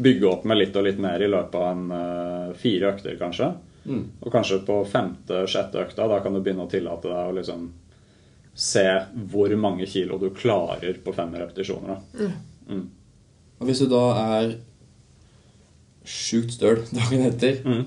[0.00, 3.50] bygge opp med litt og litt mer i løpet av en eh, fire økter, kanskje.
[4.20, 7.68] Og kanskje på femte-sjette økta, da kan du begynne å tillate deg å liksom
[8.60, 8.86] se
[9.32, 11.96] hvor mange kilo du klarer på fem repetisjoner.
[11.96, 12.28] Da.
[13.60, 14.04] Og hvis du da
[14.36, 14.54] er
[16.06, 17.84] sjukt støl dagen etter, Mm.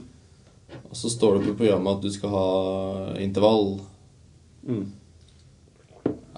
[0.89, 2.47] og så står det på programmet at du skal ha
[3.21, 3.79] intervall
[4.63, 4.85] Mm.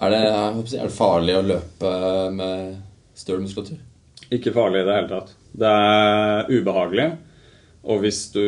[0.02, 0.22] er, det,
[0.56, 1.92] håper er det farlig å løpe
[2.34, 2.80] med
[3.14, 3.78] støl muskulatur?
[4.34, 5.34] Ikke farlig i det hele tatt.
[5.54, 7.06] Det er ubehagelig.
[7.86, 8.42] Og hvis du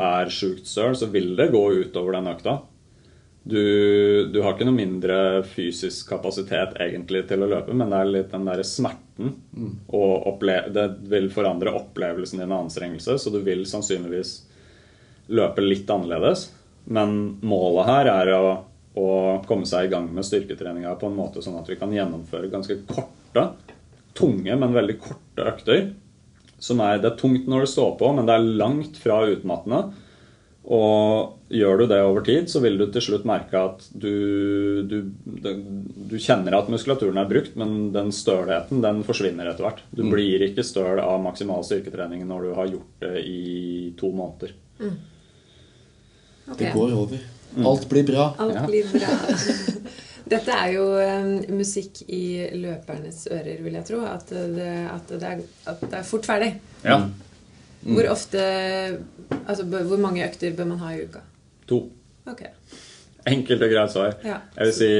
[0.00, 2.54] er sjukt støl, så vil det gå utover den økta.
[3.46, 3.60] Du,
[4.32, 8.32] du har ikke noe mindre fysisk kapasitet egentlig til å løpe, men det er litt
[8.32, 9.02] den der smerten.
[9.16, 14.38] Og det vil forandre opplevelsen din av anstrengelse, så du vil sannsynligvis
[15.32, 16.50] løpe litt annerledes.
[16.84, 18.50] Men målet her er å,
[18.94, 19.08] å
[19.48, 22.78] komme seg i gang med styrketreninga på en måte sånn at vi kan gjennomføre ganske
[22.90, 23.48] korte,
[24.16, 25.88] tunge, men veldig korte økter
[26.58, 29.92] som er Det er tungt når det står på, men det er langt fra utmattende.
[30.66, 34.96] Og gjør du det over tid, så vil du til slutt merke at du, du,
[36.10, 39.84] du kjenner at muskulaturen er brukt, men den stølheten den forsvinner etter hvert.
[39.94, 40.10] Du Mm.
[40.10, 44.56] blir ikke støl av maksimal styrketrening når du har gjort det i to måneder.
[46.50, 46.58] Ok.
[46.58, 47.18] Det går over.
[47.66, 48.26] Alt blir bra.
[48.38, 48.66] Alt Ja.
[48.66, 49.14] blir bra.
[50.34, 54.00] Dette er jo eh, musikk i løpernes ører, vil jeg tro.
[54.02, 56.48] At det, at det, er, at det er fort ferdig.
[56.82, 57.04] Ja.
[57.86, 58.42] Hvor ofte
[59.46, 61.22] Altså hvor mange økter bør man ha i uka?
[61.70, 61.82] To.
[62.26, 62.42] Ok.
[63.26, 64.16] Enkelt og greit svar.
[64.26, 64.40] Ja.
[64.56, 64.90] Jeg vil si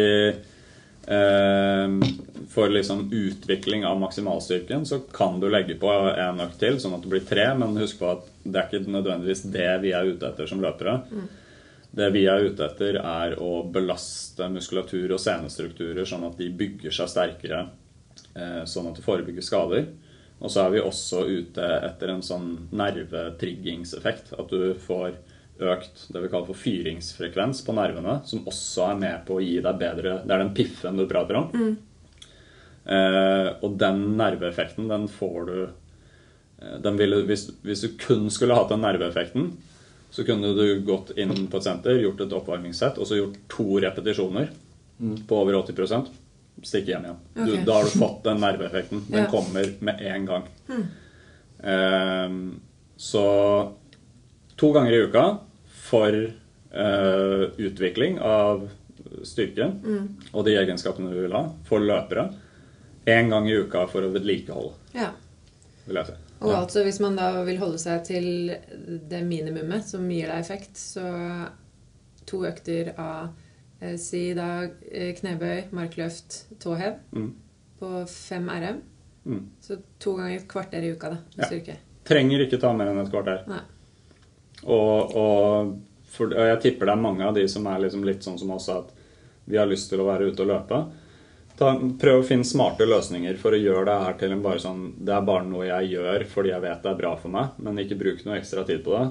[1.15, 1.97] eh,
[2.55, 7.07] For liksom utvikling av maksimalstyrken så kan du legge på en økt til, sånn at
[7.07, 7.49] det blir tre.
[7.59, 11.01] Men husk på at det er ikke nødvendigvis det vi er ute etter som løpere.
[11.97, 16.93] Det vi er ute etter, er å belaste muskulatur og senestrukturer sånn at de bygger
[16.93, 17.63] seg sterkere,
[18.35, 19.87] eh, sånn at det forebygger skader.
[20.43, 24.35] Og så er vi også ute etter en sånn nervetriggingseffekt.
[24.37, 25.17] At du får
[25.57, 29.57] økt det vi kaller for fyringsfrekvens på nervene, som også er med på å gi
[29.65, 31.49] deg bedre Det er den piffen du prater om.
[32.87, 38.59] Eh, og den nerveeffekten, den får du eh, den ville, hvis, hvis du kun skulle
[38.59, 39.49] hatt den nerveeffekten,
[40.13, 43.81] så kunne du gått inn på et senter, gjort et oppvarmingssett, og så gjort to
[43.83, 44.53] repetisjoner
[45.27, 46.13] på over 80
[46.63, 47.19] Stikk hjem igjen.
[47.35, 49.03] Du, da har du fått den nerveeffekten.
[49.09, 49.31] Den Ja.
[49.31, 50.47] kommer med en gang.
[51.63, 52.61] Ehm,
[52.97, 53.73] så
[54.57, 55.39] to ganger i uka
[55.69, 56.13] for
[56.73, 58.69] eh, utvikling av
[59.25, 59.69] styrke
[60.33, 62.31] og de egenskapene du vil ha for løpere.
[63.07, 65.11] Én gang i uka for å vedlikeholde, ja.
[65.87, 66.17] vil jeg si.
[66.41, 68.27] Og altså hvis man da vil holde seg til
[69.09, 71.07] det minimumet som gir deg effekt, så
[72.27, 73.31] to økter av
[74.01, 77.33] si da eh, knebøy, markløft, tåhev Mm.
[77.81, 78.79] på 5 RM.
[79.27, 79.43] Mm.
[79.61, 81.49] Så to ganger et kvarter i uka da, med Ja.
[81.51, 81.77] styrke.
[82.07, 83.43] Trenger ikke ta mer enn et kvarter.
[83.49, 83.61] Nei.
[84.65, 85.73] Og, og,
[86.09, 88.51] for, og jeg tipper det er mange av de som er liksom litt sånn som
[88.55, 88.93] oss, at
[89.47, 90.79] vi har lyst til å være ute og løpe.
[91.57, 94.91] Ta, prøv å finne smarte løsninger for å gjøre det her til en bare sånn
[95.01, 97.79] Det er bare noe jeg gjør fordi jeg vet det er bra for meg, men
[97.81, 99.07] ikke bruk noe ekstra tid på det.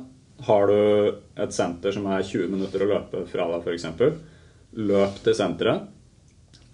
[0.45, 3.87] Har du et senter som er 20 minutter å løpe fra deg, f.eks.,
[4.75, 5.89] løp til senteret.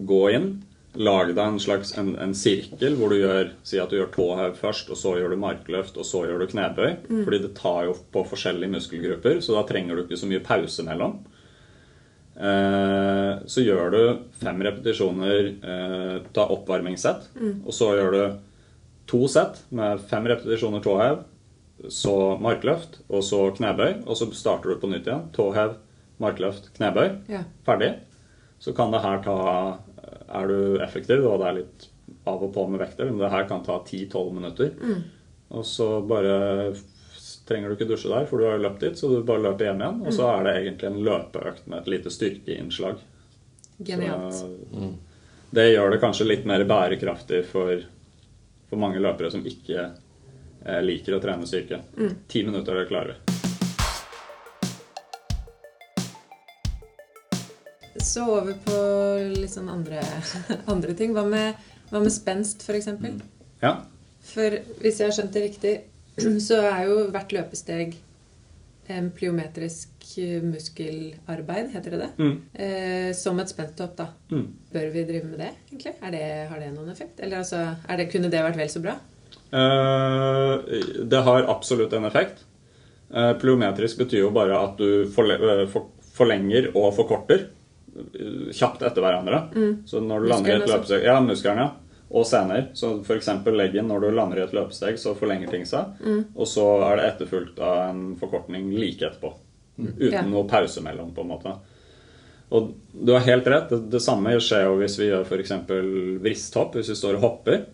[0.02, 0.52] Gå inn.
[0.92, 4.58] Lag deg en slags en, en sirkel hvor du gjør Si at du gjør tåhev
[4.60, 6.90] først, og så gjør du markløft, og så gjør du knebøy.
[7.24, 10.84] Fordi det tar jo på forskjellige muskelgrupper, så da trenger du ikke så mye pause
[10.84, 11.20] mellom.
[12.36, 14.00] Eh, så gjør du
[14.40, 17.28] fem repetisjoner eh, ta oppvarmingssett,
[17.66, 18.22] og så gjør du
[19.12, 21.22] to sett med fem repetisjoner tåhev,
[21.90, 25.26] så markløft, og så knebøy, og så starter du på nytt igjen.
[25.34, 25.74] Tåhev,
[26.22, 27.08] markløft, knebøy.
[27.32, 27.42] Ja.
[27.66, 27.92] Ferdig.
[28.62, 29.38] Så kan det her ta
[30.32, 31.88] Er du effektiv, og det er litt
[32.24, 34.70] av og på med vekter, men det her kan ta 10-12 minutter.
[35.52, 36.72] Og så bare
[37.48, 39.68] trenger du ikke dusje der, for du har jo løpt dit, så du bare løper
[39.68, 39.98] hjem igjen.
[40.06, 43.02] Og så er det egentlig en løpeøkt med et lite styrkeinnslag.
[43.82, 44.38] Genialt.
[44.38, 44.48] Så
[45.52, 47.82] det gjør det kanskje litt mer bærekraftig for,
[48.70, 51.82] for mange løpere som ikke eh, liker å trene styrke.
[52.32, 53.31] Ti minutter, det klarer vi.
[58.02, 58.78] Så over på
[59.30, 60.02] litt sånn andre,
[60.72, 61.14] andre ting.
[61.14, 61.58] Hva med,
[61.92, 62.88] hva med spenst, f.eks.?
[63.62, 63.76] Ja.
[64.26, 65.74] For hvis jeg har skjønt det riktig,
[66.48, 68.00] så er jo hvert løpesteg
[69.16, 69.88] plyometrisk
[70.44, 72.08] muskelarbeid, heter det det?
[72.18, 72.34] Mm.
[72.52, 74.08] Eh, som et spenthopp, da.
[74.34, 74.48] Mm.
[74.74, 75.94] Bør vi drive med det, egentlig?
[76.02, 77.22] Er det, har det noen effekt?
[77.22, 78.98] Eller altså, er det, kunne det vært vel så bra?
[79.54, 80.76] Eh,
[81.08, 82.44] det har absolutt en effekt.
[83.14, 87.61] Eh, plyometrisk betyr jo bare at du eh, for, forlenger og forkorter eh,
[88.52, 89.42] kjapt etter hverandre.
[89.86, 91.70] Så når du lander i et løpesteg Ja, musklene.
[92.12, 92.66] Og sener.
[92.76, 93.28] Så f.eks.
[93.56, 93.86] leggen.
[93.88, 95.94] Når du lander i et løpesteg, så forlenger ting seg.
[96.36, 99.32] Og så er det etterfulgt av en forkortning like etterpå.
[99.78, 100.20] Uten Ja.
[100.28, 101.54] noe pause mellom, på en måte.
[102.52, 103.70] Og du har helt rett.
[103.70, 105.54] Det, det samme skjer jo hvis vi gjør f.eks.
[106.20, 106.74] vristhopp.
[106.76, 107.64] Hvis vi står og hopper.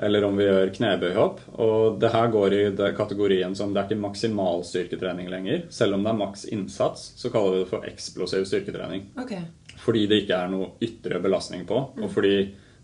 [0.00, 1.40] Eller om vi gjør knebøyhopp.
[1.60, 2.62] Og det her går i
[2.96, 5.66] kategorien som det er ikke maksimal styrketrening lenger.
[5.74, 9.10] Selv om det er maks innsats, så kaller vi det for eksplosiv styrketrening.
[9.20, 9.44] Okay.
[9.80, 12.34] Fordi det ikke er noe ytre belastning på, og fordi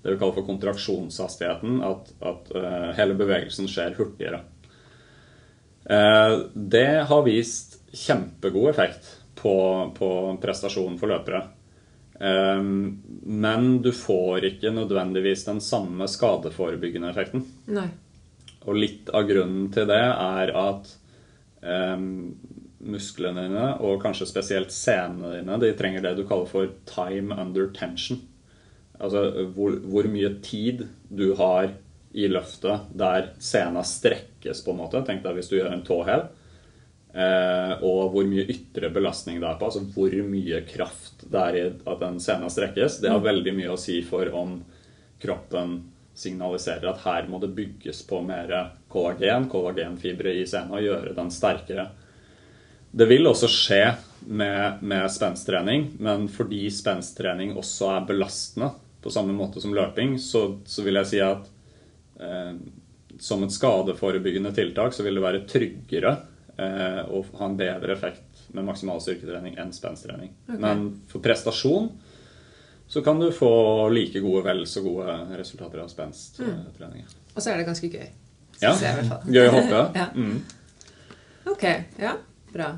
[0.06, 4.44] det vi kaller for kontraksjonshastigheten, at, at uh, hele bevegelsen skjer hurtigere.
[5.88, 9.08] Uh, det har vist kjempegod effekt
[9.40, 9.56] på,
[9.96, 10.10] på
[10.42, 11.42] prestasjonen for løpere.
[12.20, 17.46] Eh, men du får ikke nødvendigvis den samme skadeforebyggende effekten.
[17.70, 17.88] Nei.
[18.66, 20.92] Og litt av grunnen til det er at
[21.62, 21.98] eh,
[22.86, 27.70] musklene dine, og kanskje spesielt senene dine, de trenger det du kaller for time under
[27.76, 28.20] tension.
[28.96, 31.74] Altså hvor, hvor mye tid du har
[32.16, 35.02] i løftet der sena strekkes, på en måte.
[35.04, 36.28] Tenk deg hvis du gjør en tåhev.
[37.16, 39.70] Eh, og hvor mye ytre belastning det er på.
[39.70, 43.00] Altså hvor mye kraft det er i at den sena strekkes.
[43.00, 44.58] Det har veldig mye å si for om
[45.22, 45.78] kroppen
[46.16, 48.52] signaliserer at her må det bygges på mer
[48.92, 51.88] kollagen, kollagenfibre i sena, og gjøre den sterkere.
[52.96, 53.82] Det vil også skje
[54.28, 58.70] med, med spensttrening, men fordi spensttrening også er belastende
[59.04, 61.48] på samme måte som løping, så, så vil jeg si at
[62.20, 62.56] eh,
[63.20, 66.16] som et skadeforebyggende tiltak så vil det være tryggere
[66.56, 70.30] og ha en bedre effekt med maksimal styrketrening enn spensttrening.
[70.46, 70.60] Okay.
[70.62, 71.90] Men for prestasjon
[72.88, 73.50] så kan du få
[73.90, 77.04] like gode, vel så gode resultater av spensttrening.
[77.34, 78.06] Og så er det ganske gøy.
[78.62, 78.72] Ja.
[78.72, 79.32] Jeg i hvert fall.
[79.36, 79.80] Gøy å hoppe.
[80.00, 80.06] Ja.
[80.14, 80.38] Mm.
[81.46, 81.64] Ok,
[82.02, 82.12] ja,
[82.52, 82.72] bra.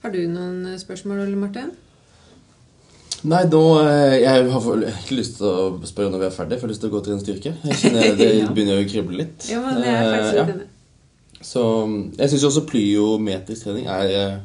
[0.00, 1.72] Har du noen spørsmål, Ole Martin?
[3.28, 6.64] Nei, nå eh, Jeg har ikke lyst til å spørre når vi er ferdig, for
[6.64, 7.52] jeg har lyst til å gå til en styrke.
[7.68, 9.48] Jeg kjenner Det begynner å krible litt.
[9.52, 10.69] Ja, men jeg er faktisk Eh, litt ja.
[11.40, 11.62] Så
[12.18, 14.38] jeg syns også plyometrisk trening er, eh,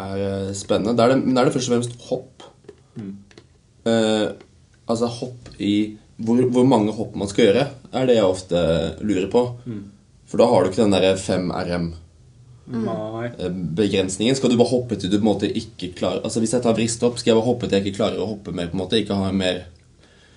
[0.00, 0.96] er eh, spennende.
[0.96, 2.34] Da er det, da er det først og fremst hopp.
[3.88, 4.28] Eh,
[4.88, 5.74] altså hopp i
[6.18, 8.58] hvor, hvor mange hopp man skal gjøre, er det jeg ofte
[9.06, 9.42] lurer på.
[10.28, 14.32] For da har du ikke den derre 5 RM-begrensningen.
[14.34, 14.38] Nei.
[14.40, 16.76] Skal du bare hoppe til du på en måte ikke klarer Altså Hvis jeg tar
[16.76, 18.68] vristhopp, skal jeg bare hoppe til jeg ikke klarer å hoppe mer?
[18.68, 19.56] på en måte Ikke ha mer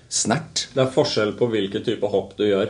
[0.07, 0.55] snert?
[0.75, 2.67] Det er forskjell på hvilken type hopp du gjør.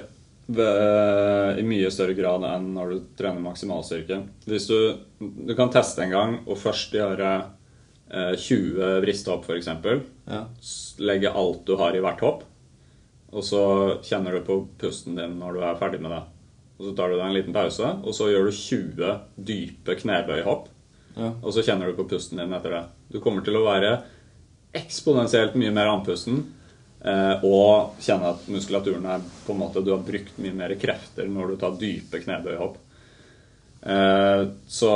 [0.60, 4.22] I mye større grad enn når du trener maksimalstyrke.
[4.50, 4.78] Hvis du,
[5.20, 7.32] du kan teste en gang og først gjøre
[8.12, 9.70] eh, 20 vristhopp, f.eks.
[10.28, 10.44] Ja.
[11.00, 12.44] Legge alt du har i hvert hopp.
[13.32, 13.64] Og så
[14.04, 16.22] kjenner du på pusten din når du er ferdig med det.
[16.82, 20.72] Og Så tar du deg en liten pause, og så gjør du 20 dype knebøyhopp.
[21.14, 21.30] Ja.
[21.44, 22.82] Og så kjenner du på pusten din etter det.
[23.14, 24.00] Du kommer til å være
[24.76, 26.42] eksponentielt mye mer andpusten.
[27.02, 31.26] Eh, og kjenne at muskulaturen er på en måte Du har brukt mye mer krefter
[31.26, 32.76] når du tar dype knebøyhopp.
[33.82, 34.92] Eh, så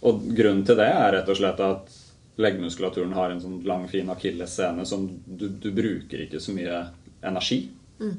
[0.00, 1.96] Og grunnen til det er rett og slett at
[2.40, 6.86] leggmuskulaturen har en sånn lang, fin akillessene som du, du bruker ikke så mye
[7.20, 7.66] energi.
[8.00, 8.14] Mm.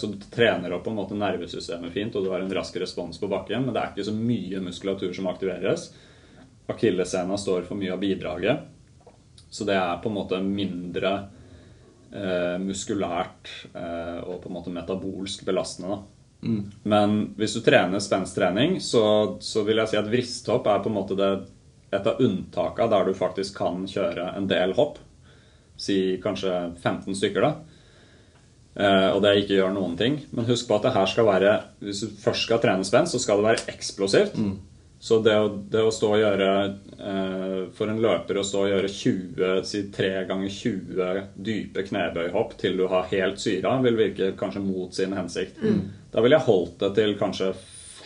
[0.00, 3.18] så du trener opp på en måte nervesystemet fint, og du har en rask respons
[3.20, 5.90] på bakken, men det er ikke så mye muskulatur som aktiveres.
[6.72, 8.64] Akillessena står for mye av bidraget,
[9.50, 11.37] så det er på en måte mindre eh,
[12.62, 15.96] muskulært eh, og på en måte metabolsk belastende.
[15.96, 16.18] Da.
[16.88, 19.02] Men hvis du trener spensttrening, så,
[19.42, 21.32] så vil jeg si at vristhopp er på en måte det,
[21.90, 25.00] et av unntakene der du faktisk kan kjøre en del hopp.
[25.78, 27.52] Si kanskje 15 stykker, da.
[28.78, 30.20] Uh, og det ikke gjør noen ting.
[30.30, 33.18] Men husk på at det her skal være Hvis du først skal trene spenst, så
[33.22, 34.36] skal det være eksplosivt.
[35.00, 36.48] Så det å, det å stå og gjøre
[36.98, 42.56] eh, For en løper å stå og gjøre 20, si 3 ganger 20 dype knebøyhopp
[42.58, 45.62] til du har helt syra, vil virke kanskje mot sin hensikt.
[46.10, 47.52] Da ville jeg holdt det til kanskje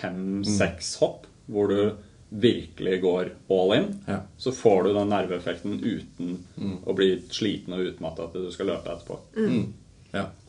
[0.03, 1.95] fem-seks hopp, hvor du
[2.33, 3.89] virkelig går all in.
[4.09, 4.23] Ja.
[4.41, 6.39] Så får du den nerveeffekten uten
[6.85, 9.19] å bli sliten og utmatta til du skal løpe etterpå.
[9.37, 9.63] Ja.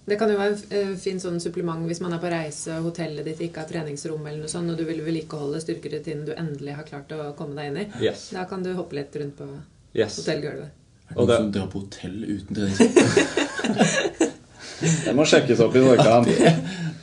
[0.06, 2.90] Det kan jo være en eh, fin sånn supplement hvis man er på reise og
[2.90, 6.76] hotellet ditt ikke har treningsrom, eller noe sånt, og du vil vedlikeholde styrkerutinen du endelig
[6.76, 7.86] har klart å komme deg inn i.
[8.04, 8.26] Yes.
[8.36, 9.48] Da kan du hoppe litt rundt på
[9.96, 10.18] Yes.
[10.20, 10.70] hotellgulvet.
[11.10, 14.30] Er det Og noen det- som drar på hotell uten treningshopp?
[15.06, 16.28] Det må sjekkes opp i forkant.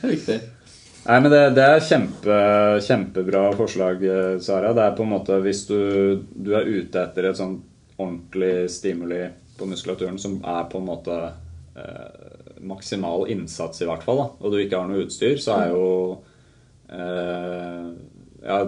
[0.05, 0.35] viktig.
[1.07, 2.35] Nei, men det, det er kjempe,
[2.85, 4.73] kjempebra forslag, eh, Sara.
[4.77, 7.55] Det er på en måte hvis du, du er ute etter et sånn
[7.97, 9.23] ordentlig stimuli
[9.57, 11.15] på muskulaturen som er på en måte
[11.73, 15.73] eh, maksimal innsats, i hvert fall, da, og du ikke har noe utstyr, så er
[15.73, 15.85] jo
[16.91, 17.91] eh,
[18.45, 18.61] ja,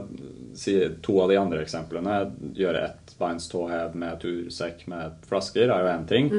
[0.55, 2.19] si, To av de andre eksemplene
[2.57, 6.31] gjøre ett beins tåhev med tursekk med flasker er jo én ting.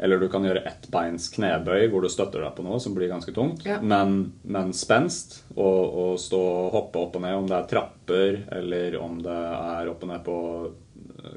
[0.00, 3.10] Eller du kan gjøre ett beins knebøy hvor du støtter deg på noe som blir
[3.10, 3.66] ganske tungt.
[3.68, 3.76] Ja.
[3.84, 8.38] Men, men spenst og, og stå og hoppe opp og ned, om det er trapper
[8.60, 10.38] eller om det er opp og ned på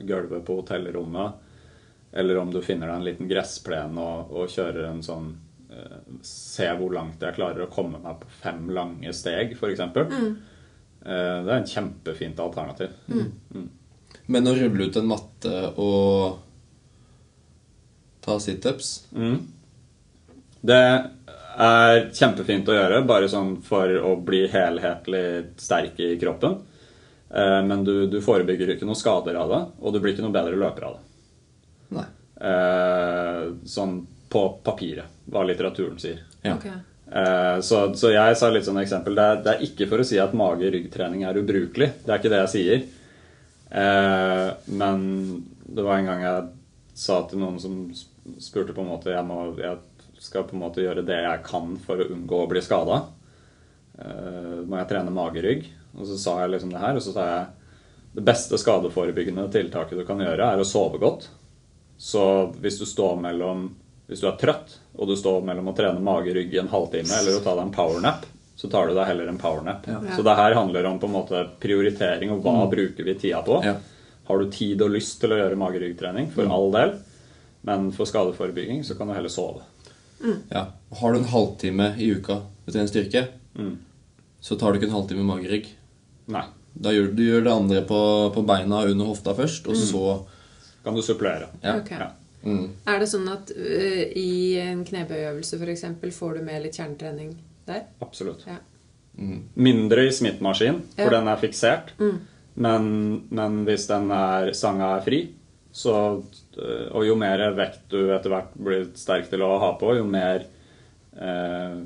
[0.07, 1.49] gulvet på hotellrommet,
[2.15, 5.33] eller om du finner deg en liten gressplen og, og kjører en sånn
[6.25, 9.81] Se hvor langt jeg klarer å komme meg på fem lange steg, f.eks.
[9.95, 10.33] Mm.
[11.03, 12.93] Det er en kjempefint alternativ.
[14.31, 16.39] Men å rulle ut en matte og
[18.23, 19.39] ta situps Mm.
[20.63, 20.77] Det
[21.59, 25.25] er kjempefint å gjøre, bare sånn for å bli helhetlig
[25.59, 26.55] sterk i kroppen.
[27.29, 30.33] Eh, Men du, du forebygger ikke noen skader av det, og du blir ikke noe
[30.37, 31.03] bedre løper av det.
[31.97, 32.05] Nei.
[32.49, 33.99] Eh, Sånn
[34.33, 36.23] på papiret, hva litteraturen sier.
[36.43, 36.55] Ja.
[36.57, 36.75] Okay.
[37.13, 40.07] Eh, Så, så jeg sa litt sånn eksempel det er, det er ikke for å
[40.07, 41.91] si at mage-ryggtrening er ubrukelig.
[42.03, 42.83] Det er ikke det jeg sier.
[43.71, 44.49] Eh,
[44.79, 45.07] Men
[45.63, 46.49] det var en gang jeg
[46.95, 47.77] sa til noen som
[48.39, 49.79] spurte på en måte Jeg, må, jeg
[50.21, 53.01] skal på en måte gjøre det jeg kan for å unngå å bli skada.
[54.65, 55.65] må jeg trene magerygg.
[55.99, 57.45] Og så sa jeg liksom det her, og så sa jeg
[58.13, 61.27] det beste skadeforebyggende tiltaket du kan gjøre, er å sove godt.
[61.97, 62.23] Så
[62.61, 63.67] hvis du står mellom
[64.07, 67.37] Hvis du er trøtt, og du står mellom å trene magerygg i en halvtime eller
[67.39, 68.25] å ta deg en powernap,
[68.55, 69.87] så tar du deg heller en powernap.
[69.89, 70.01] Ja.
[70.15, 73.61] Så det her handler om på en måte prioritering og hva bruker vi tida på.
[73.65, 73.77] Ja.
[74.27, 76.93] Har du tid og lyst til å gjøre mageryggtrening, for all del,
[77.67, 79.63] men for skadeforebygging så kan du heller sove.
[80.51, 80.67] Ja.
[80.99, 83.75] Har du en halvtime i uka til en styrke, Mm.
[84.41, 85.67] så tar du ikke en halvtime magerygg.
[86.33, 86.43] Nei.
[86.73, 87.99] Da gjør du gjør det andre på,
[88.33, 90.25] på beina under hofta først, og så
[90.83, 91.47] Kan du supplere.
[91.61, 91.75] Ja.
[91.77, 91.91] Ok.
[91.91, 92.07] Ja.
[92.43, 92.65] Mm.
[92.91, 95.85] Er det sånn at uh, i en knebøyøvelse f.eks.
[96.17, 97.37] får du med litt kjernetrening
[97.67, 97.85] der?
[98.03, 98.43] Absolutt.
[98.49, 98.57] Ja.
[99.17, 99.43] Mm.
[99.55, 101.19] Mindre i smittmaskin, for Ja.
[101.19, 101.93] den er fiksert.
[102.55, 102.87] Men,
[103.29, 105.21] men hvis den er, stanga er fri,
[105.73, 106.21] så
[106.57, 110.03] øh, Og jo mer vekt du etter hvert blir sterk til å ha på, jo
[110.05, 110.43] mer
[111.17, 111.79] eh,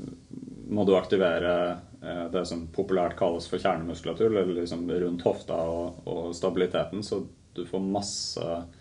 [0.68, 1.54] må du aktivere
[2.02, 7.22] eh, det som populært kalles for kjernemuskulatur, eller liksom rundt hofta og, og stabiliteten, så
[7.56, 8.77] du får masse eh,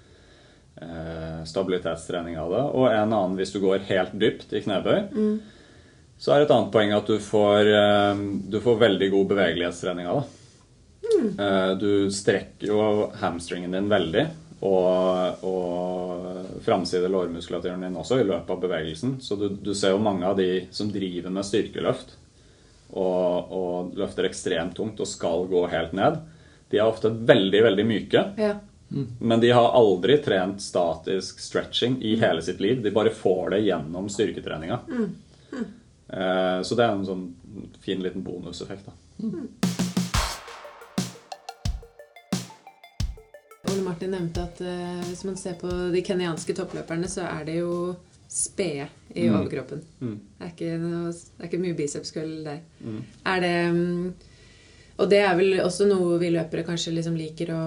[1.48, 2.62] stabilitetstrening av det.
[2.76, 4.98] Og en annen hvis du går helt dypt i knebøy.
[6.20, 10.22] Så er et annet poeng at du får, eh, du får veldig god bevegelighetstrening av
[10.22, 10.32] det.
[11.06, 11.78] Mm.
[11.78, 12.78] Du strekker jo
[13.20, 14.24] hamstringen din veldig,
[14.66, 19.16] og, og framside lårmuskulaturen din også i løpet av bevegelsen.
[19.22, 22.16] Så du, du ser jo mange av de som driver med styrkeløft
[22.92, 26.20] og, og løfter ekstremt tungt og skal gå helt ned,
[26.70, 28.22] de er ofte veldig, veldig myke.
[28.40, 28.56] Ja.
[29.18, 32.82] Men de har aldri trent statisk stretching i hele sitt liv.
[32.82, 34.78] De bare får det gjennom styrketreninga.
[36.08, 37.24] Eh, Så det er en sånn
[37.82, 38.86] fin liten bonuseffekt.
[38.86, 38.92] da.
[43.72, 47.56] Ole Martin nevnte at eh, hvis man ser på de kenyanske toppløperne, så er det
[47.60, 47.96] jo
[48.30, 49.34] spede i Mm.
[49.40, 49.80] overkroppen.
[50.00, 50.16] Mm.
[50.38, 52.60] Det, er ikke det er ikke mye bicepskull der.
[52.84, 53.02] Mm.
[53.24, 54.12] Er det mm,
[54.98, 57.62] Og det er vel også noe vi løpere kanskje liksom liker å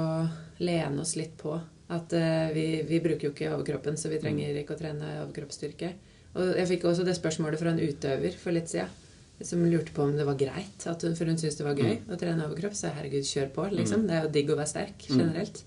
[0.63, 1.55] lene oss litt på.
[1.89, 5.93] At uh, vi, vi bruker jo ikke overkroppen, så vi trenger ikke å trene overkroppsstyrke.
[6.37, 8.91] Og jeg fikk også det spørsmålet fra en utøver for litt siden.
[9.39, 11.93] Som lurte på om det var greit, at hun, for hun syntes det var gøy
[12.11, 12.75] å trene overkropp.
[12.75, 14.03] Så herregud, kjør på, liksom.
[14.09, 15.61] Det er jo digg å være sterk generelt.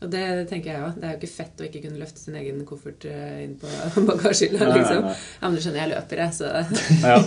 [0.00, 0.94] Og det tenker jeg òg.
[0.96, 3.68] Det er jo ikke fett å ikke kunne løfte sin egen koffert eh, inn på
[4.08, 5.10] bagasjehylla, liksom.
[5.10, 6.48] Ja, men du skjønner, jeg løper, jeg, så
[7.10, 7.18] Ja.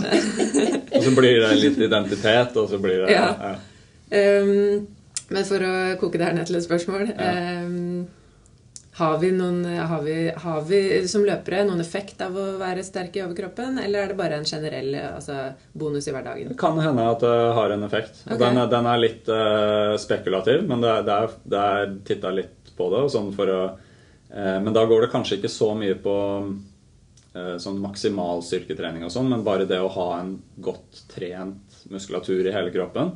[0.97, 3.29] Og så blir det litt identitet, og så blir det Ja.
[3.37, 3.53] ja.
[4.13, 4.87] Um,
[5.33, 7.31] men for å koke det her ned til et spørsmål Ja.
[7.31, 8.03] eh,
[8.93, 10.79] har, vi noen, har, vi, har vi
[11.09, 14.45] som løpere noen effekt av å være sterk i overkroppen, eller er det bare en
[14.45, 15.37] generell altså,
[15.73, 16.51] bonus i hverdagen?
[16.53, 18.21] Det kan hende at det har en effekt.
[18.27, 18.37] Okay.
[18.43, 22.91] Den, den er litt eh, spekulativ, men det, det er, det er titta litt på
[22.93, 23.01] det.
[23.15, 23.59] Sånn å,
[24.29, 26.17] eh, men da går det kanskje ikke så mye på
[27.33, 32.45] eh, sånn maksimal styrketrening og sånn, men bare det å ha en godt trent muskulatur
[32.45, 33.15] i hele kroppen.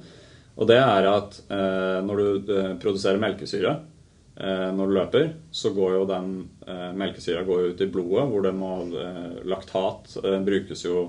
[0.58, 5.72] Og det er at eh, når du eh, produserer melkesyre eh, når du løper, så
[5.76, 6.34] går jo den
[6.66, 11.08] eh, melkesyra ut i blodet, hvor det må eh, Laktat eh, brukes jo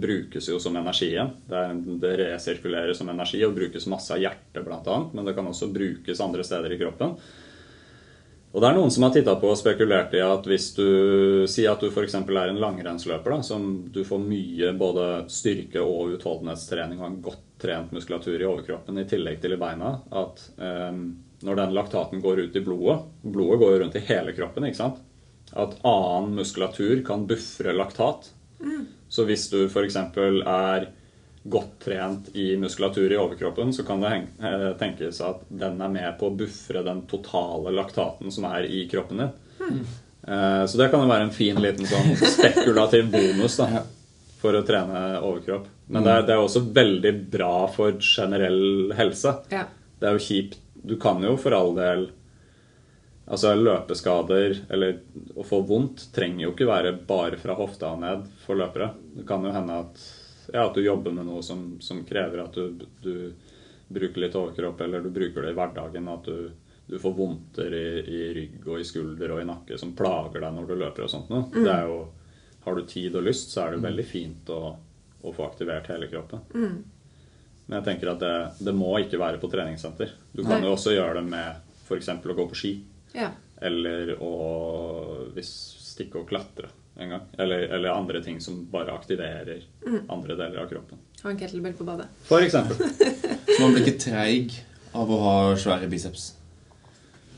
[0.00, 1.34] brukes jo som energi igjen.
[1.44, 1.58] Det,
[2.00, 6.22] det resirkulerer som energi og brukes masse av hjertet bl.a., men det kan også brukes
[6.24, 7.12] andre steder i kroppen.
[8.50, 10.86] Og det er noen som har titta på og spekulert i at hvis du
[11.44, 12.16] sier at du f.eks.
[12.16, 17.44] er en langrennsløper, da, som du får mye både styrke og utholdenhetstrening og en godt
[17.60, 20.96] trent muskulatur i overkroppen i tillegg til i beina, at eh,
[21.46, 24.80] når den laktaten går ut i blodet Blodet går jo rundt i hele kroppen, ikke
[24.80, 25.00] sant?
[25.50, 28.30] At annen muskulatur kan buffre laktat.
[29.10, 29.96] Så hvis du f.eks.
[29.96, 30.90] er
[31.42, 34.12] godt trent i muskulatur i overkroppen, så kan det
[34.44, 38.84] eh, tenkes at den er med på å buffre den totale laktaten som er i
[38.90, 39.34] kroppen din.
[39.60, 39.82] Mm.
[40.68, 43.80] Så det kan jo være en fin liten sånn spekulativ bonus da,
[44.40, 45.68] for å trene overkropp.
[45.90, 49.34] Men det er, det er også veldig bra for generell helse.
[49.52, 49.66] Ja.
[50.00, 50.58] Det er jo kjipt.
[50.80, 52.08] Du kan jo for all del
[53.30, 54.96] Altså løpeskader eller
[55.38, 58.88] å få vondt trenger jo ikke være bare fra hofta og ned for løpere.
[59.14, 60.00] Det kan jo hende at,
[60.50, 63.30] ja, at du jobber med noe som, som krever at du, du
[63.86, 66.10] bruker litt overkropp, eller du bruker det i hverdagen.
[66.10, 66.50] At du,
[66.90, 70.56] du får vondter i, i rygg og i skulder og i nakke som plager deg
[70.56, 71.46] når du løper og sånt noe.
[71.54, 72.00] Det er jo,
[72.64, 74.60] har du tid og lyst, så er det veldig fint å,
[75.22, 76.42] å få aktivert hele kroppen.
[76.52, 78.34] Men jeg tenker at det,
[78.66, 80.12] det må ikke være på treningssenter.
[80.32, 80.66] Du kan Nei.
[80.66, 82.08] jo også gjøre det med f.eks.
[82.10, 82.74] å gå på ski.
[83.16, 83.30] ja.
[83.60, 84.28] Eller å
[85.36, 85.48] hvis,
[85.84, 87.26] stikke og klatre en gang.
[87.36, 89.66] Eller, eller andre ting som bare aktiverer
[90.08, 91.02] andre deler av kroppen.
[91.20, 92.06] Ha en kettlebell på badet.
[92.24, 92.80] For eksempel.
[93.50, 94.54] Så man blir ikke treig
[94.96, 96.30] av å ha svære biceps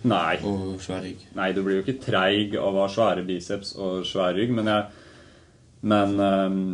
[0.07, 0.39] Nei.
[0.47, 1.27] og svær rygg.
[1.39, 4.71] Nei, du blir jo ikke treig av å ha svære biceps og svær rygg, men
[4.71, 5.02] jeg,
[5.83, 6.65] Men ehm,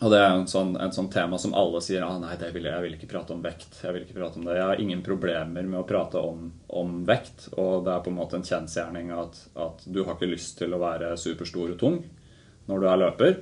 [0.00, 2.72] Og det er en sånn, et sånt tema som alle sier ah, nei, vil jeg,
[2.72, 3.82] jeg vil ikke prate om vekt.
[3.84, 4.56] Jeg vil ikke prate om det.
[4.56, 7.50] Jeg har ingen problemer med å prate om, om vekt.
[7.60, 10.72] Og det er på en måte en kjensgjerning at, at du har ikke lyst til
[10.72, 12.00] å være superstor og tung
[12.70, 13.36] når du er løper.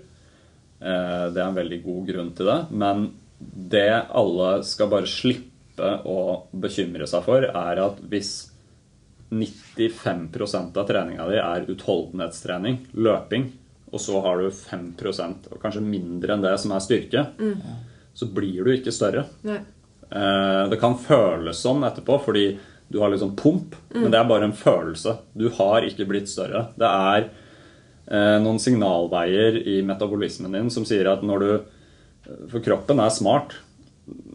[0.81, 2.59] Eh, det er en veldig god grunn til det.
[2.83, 3.07] Men
[3.39, 8.33] det alle skal bare slippe å bekymre seg for, er at hvis
[9.31, 13.51] 95% av treninga di er utholdenhetstrening, løping,
[13.93, 17.27] og så har du 5% og kanskje mindre enn det som er styrke,
[18.15, 19.27] så blir du ikke større.
[19.47, 19.61] Nei.
[20.11, 22.59] Eh, Det kan føles sånn etterpå fordi
[22.91, 25.19] du har litt sånn pump, men det er bare en følelse.
[25.37, 26.69] Du har ikke blitt større.
[26.79, 27.29] Det er
[28.11, 31.51] eh, noen signalveier i metabolismen din som sier at når du
[32.51, 33.55] For kroppen er smart.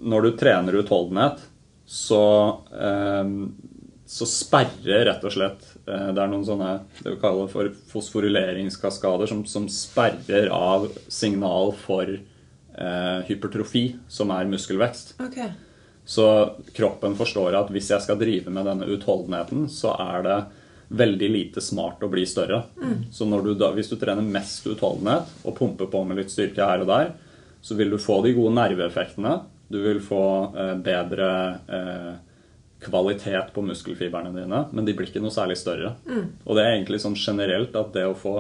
[0.02, 1.42] Når du trener utholdenhet,
[1.86, 2.22] så
[2.74, 3.26] eh,
[4.06, 9.30] så sperrer rett og slett eh, Det er noen sånne det vi kaller for fosforyleringskaskader
[9.32, 15.16] som, som sperrer av signal for eh, hypertrofi, som er muskelvekst.
[15.24, 15.54] Okay.
[16.06, 16.28] Så
[16.76, 20.40] kroppen forstår at hvis jeg skal drive med denne utholdenheten, så er det
[20.94, 22.60] veldig lite smart å bli større.
[23.12, 26.68] Så når du da, hvis du trener mest utholdenhet og pumper på med litt styrke
[26.68, 27.14] her og der,
[27.64, 29.38] så vil du få de gode nerveeffektene.
[29.72, 30.24] Du vil få
[30.60, 31.30] eh, bedre
[31.72, 32.12] eh,
[32.84, 35.96] kvalitet på muskelfiberne dine, men de blir ikke noe særlig større.
[36.46, 38.36] Og det er egentlig sånn generelt at det å få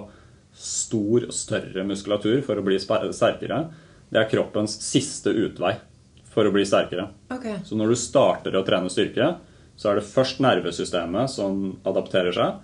[0.53, 3.63] stor og større muskulatur for å bli sterkere,
[4.13, 5.73] det er kroppens siste utvei
[6.33, 7.07] for å bli sterkere.
[7.33, 7.59] Okay.
[7.65, 9.35] Så når du starter å trene styrke,
[9.75, 12.61] så er det først nervesystemet som adapterer seg.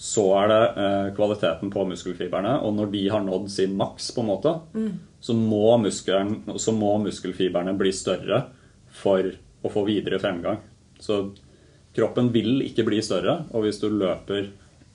[0.00, 4.24] Så er det eh, kvaliteten på muskelfiberne, og når de har nådd sin maks, på
[4.24, 4.54] en måte,
[5.20, 8.46] så, må muskelen, så må muskelfiberne bli større
[9.02, 9.28] for
[9.60, 10.60] å få videre fremgang.
[11.00, 11.20] Så
[11.96, 14.44] kroppen vil ikke bli større, og hvis du løper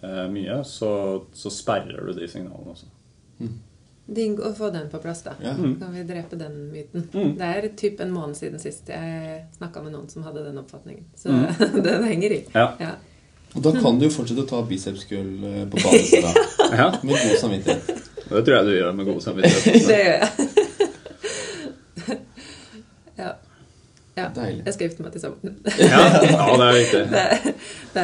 [0.05, 0.91] eh, mye, så,
[1.35, 2.91] så sperrer du de signalene også.
[4.05, 5.33] Digg å få den på plass, da.
[5.41, 5.55] Ja.
[5.57, 7.07] Kan vi drepe den myten.
[7.39, 11.07] Det er typ en måned siden sist jeg snakka med noen som hadde den oppfatningen.
[11.17, 11.33] Så
[11.89, 12.39] den henger i.
[12.53, 12.67] Ja.
[12.79, 12.93] Ja.
[13.55, 16.21] Og da kan du jo fortsette å ta bicepskull eh, på badet
[16.75, 17.85] Ja, med god samvittighet.
[18.29, 19.87] det tror jeg du gjør med god samvittighet.
[19.89, 20.29] Det gjør jeg.
[23.17, 23.31] ja.
[24.15, 24.29] Ja.
[24.35, 24.63] Deilig.
[24.65, 25.55] Jeg skal gifte meg til sommeren.
[25.79, 27.05] Ja, ja, det er viktig.
[27.95, 28.03] Det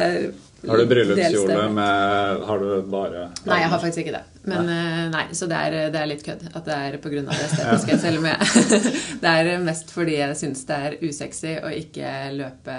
[0.62, 4.22] det er Har du bryllupskjole med Har du bare Nei, jeg har faktisk ikke det.
[4.46, 7.24] Men nei, nei så det er, det er litt kødd at det er pga.
[7.26, 7.98] det estetiske.
[8.04, 8.82] Selv om jeg
[9.24, 12.76] Det er mest fordi jeg syns det er usexy å ikke løpe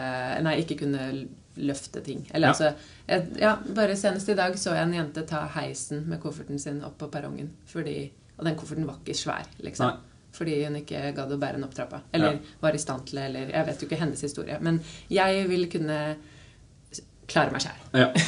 [0.48, 1.10] Nei, ikke kunne
[1.60, 2.24] løfte ting.
[2.32, 2.54] Eller Ja.
[2.56, 2.72] altså
[3.08, 6.80] jeg, Ja, bare senest i dag så jeg en jente ta heisen med kofferten sin
[6.88, 7.52] opp på perrongen.
[7.68, 9.92] Fordi Og den kofferten var ikke svær, liksom.
[9.92, 10.12] Nei.
[10.34, 12.02] Fordi hun ikke gadd å bære henne opp trappa.
[12.12, 12.54] Eller Ja.
[12.62, 14.58] var i stand til det, eller Jeg vet jo ikke hennes historie.
[14.62, 14.80] Men
[15.10, 16.00] jeg vil kunne
[17.28, 17.84] klare meg sjæl.
[17.94, 18.10] Ja.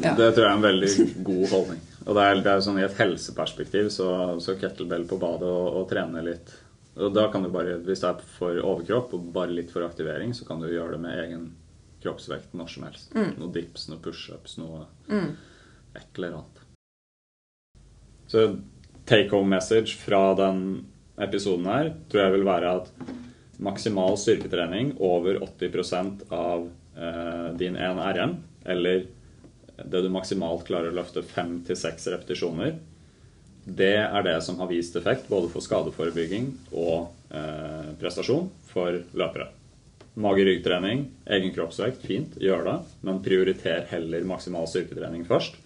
[0.00, 0.14] Ja.
[0.16, 1.80] Det tror jeg er en veldig god holdning.
[2.06, 4.06] Og det er, det er sånn I et helseperspektiv så,
[4.40, 6.52] så kettlebell på badet og, og trene litt
[6.96, 10.32] Og da kan du bare, Hvis det er for overkropp og bare litt for aktivering,
[10.36, 11.44] så kan du gjøre det med egen
[12.00, 13.12] kroppsvekt når som helst.
[13.14, 14.86] Noe dips, noe pushups, noe
[15.96, 16.62] et eller annet.
[18.30, 18.44] Så
[19.10, 20.84] take home message fra den
[21.18, 22.90] episoden her tror jeg vil være at
[23.60, 29.08] maksimal styrketrening over 80 av eh, din 1RM, eller
[29.80, 32.76] det du maksimalt klarer å løfte fem til seks repetisjoner,
[33.64, 39.50] det er det som har vist effekt både for skadeforebygging og eh, prestasjon for løpere.
[40.20, 41.04] Mage-ryggtrening,
[41.34, 45.58] egen kroppsvekt, fint, gjør det, men prioriter heller maksimal styrketrening først.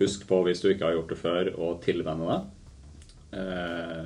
[0.00, 2.40] Husk på, hvis du ikke har gjort det før, å tilvenne det.
[3.32, 4.04] Eh,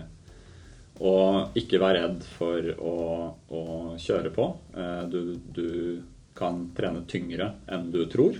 [1.06, 2.96] og ikke vær redd for å,
[3.52, 3.62] å
[4.00, 4.48] kjøre på.
[4.76, 5.20] Eh, du,
[5.52, 5.68] du
[6.36, 8.38] kan trene tyngre enn du tror.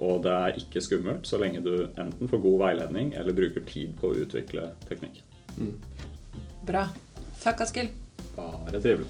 [0.00, 3.92] Og det er ikke skummelt så lenge du enten får god veiledning eller bruker tid
[4.00, 5.20] på å utvikle teknikk.
[6.64, 6.86] Bra.
[7.40, 7.92] Takk, Askild.
[8.36, 9.08] Bare trivelig.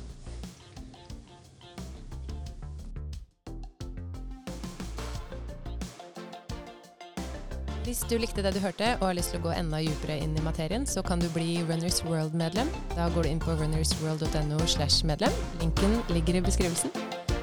[7.90, 10.36] Hvis du likte det du hørte og har lyst til å gå enda dypere inn
[10.38, 12.70] i materien, så kan du bli Runners World-medlem.
[12.92, 15.34] Da går du inn på runnersworld.no slash medlem.
[15.58, 16.94] Linken ligger i beskrivelsen.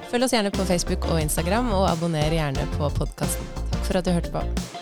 [0.08, 3.56] Følg oss gjerne på Facebook og Instagram, og abonner gjerne på podkasten.
[3.76, 4.76] Takk for at du hørte på.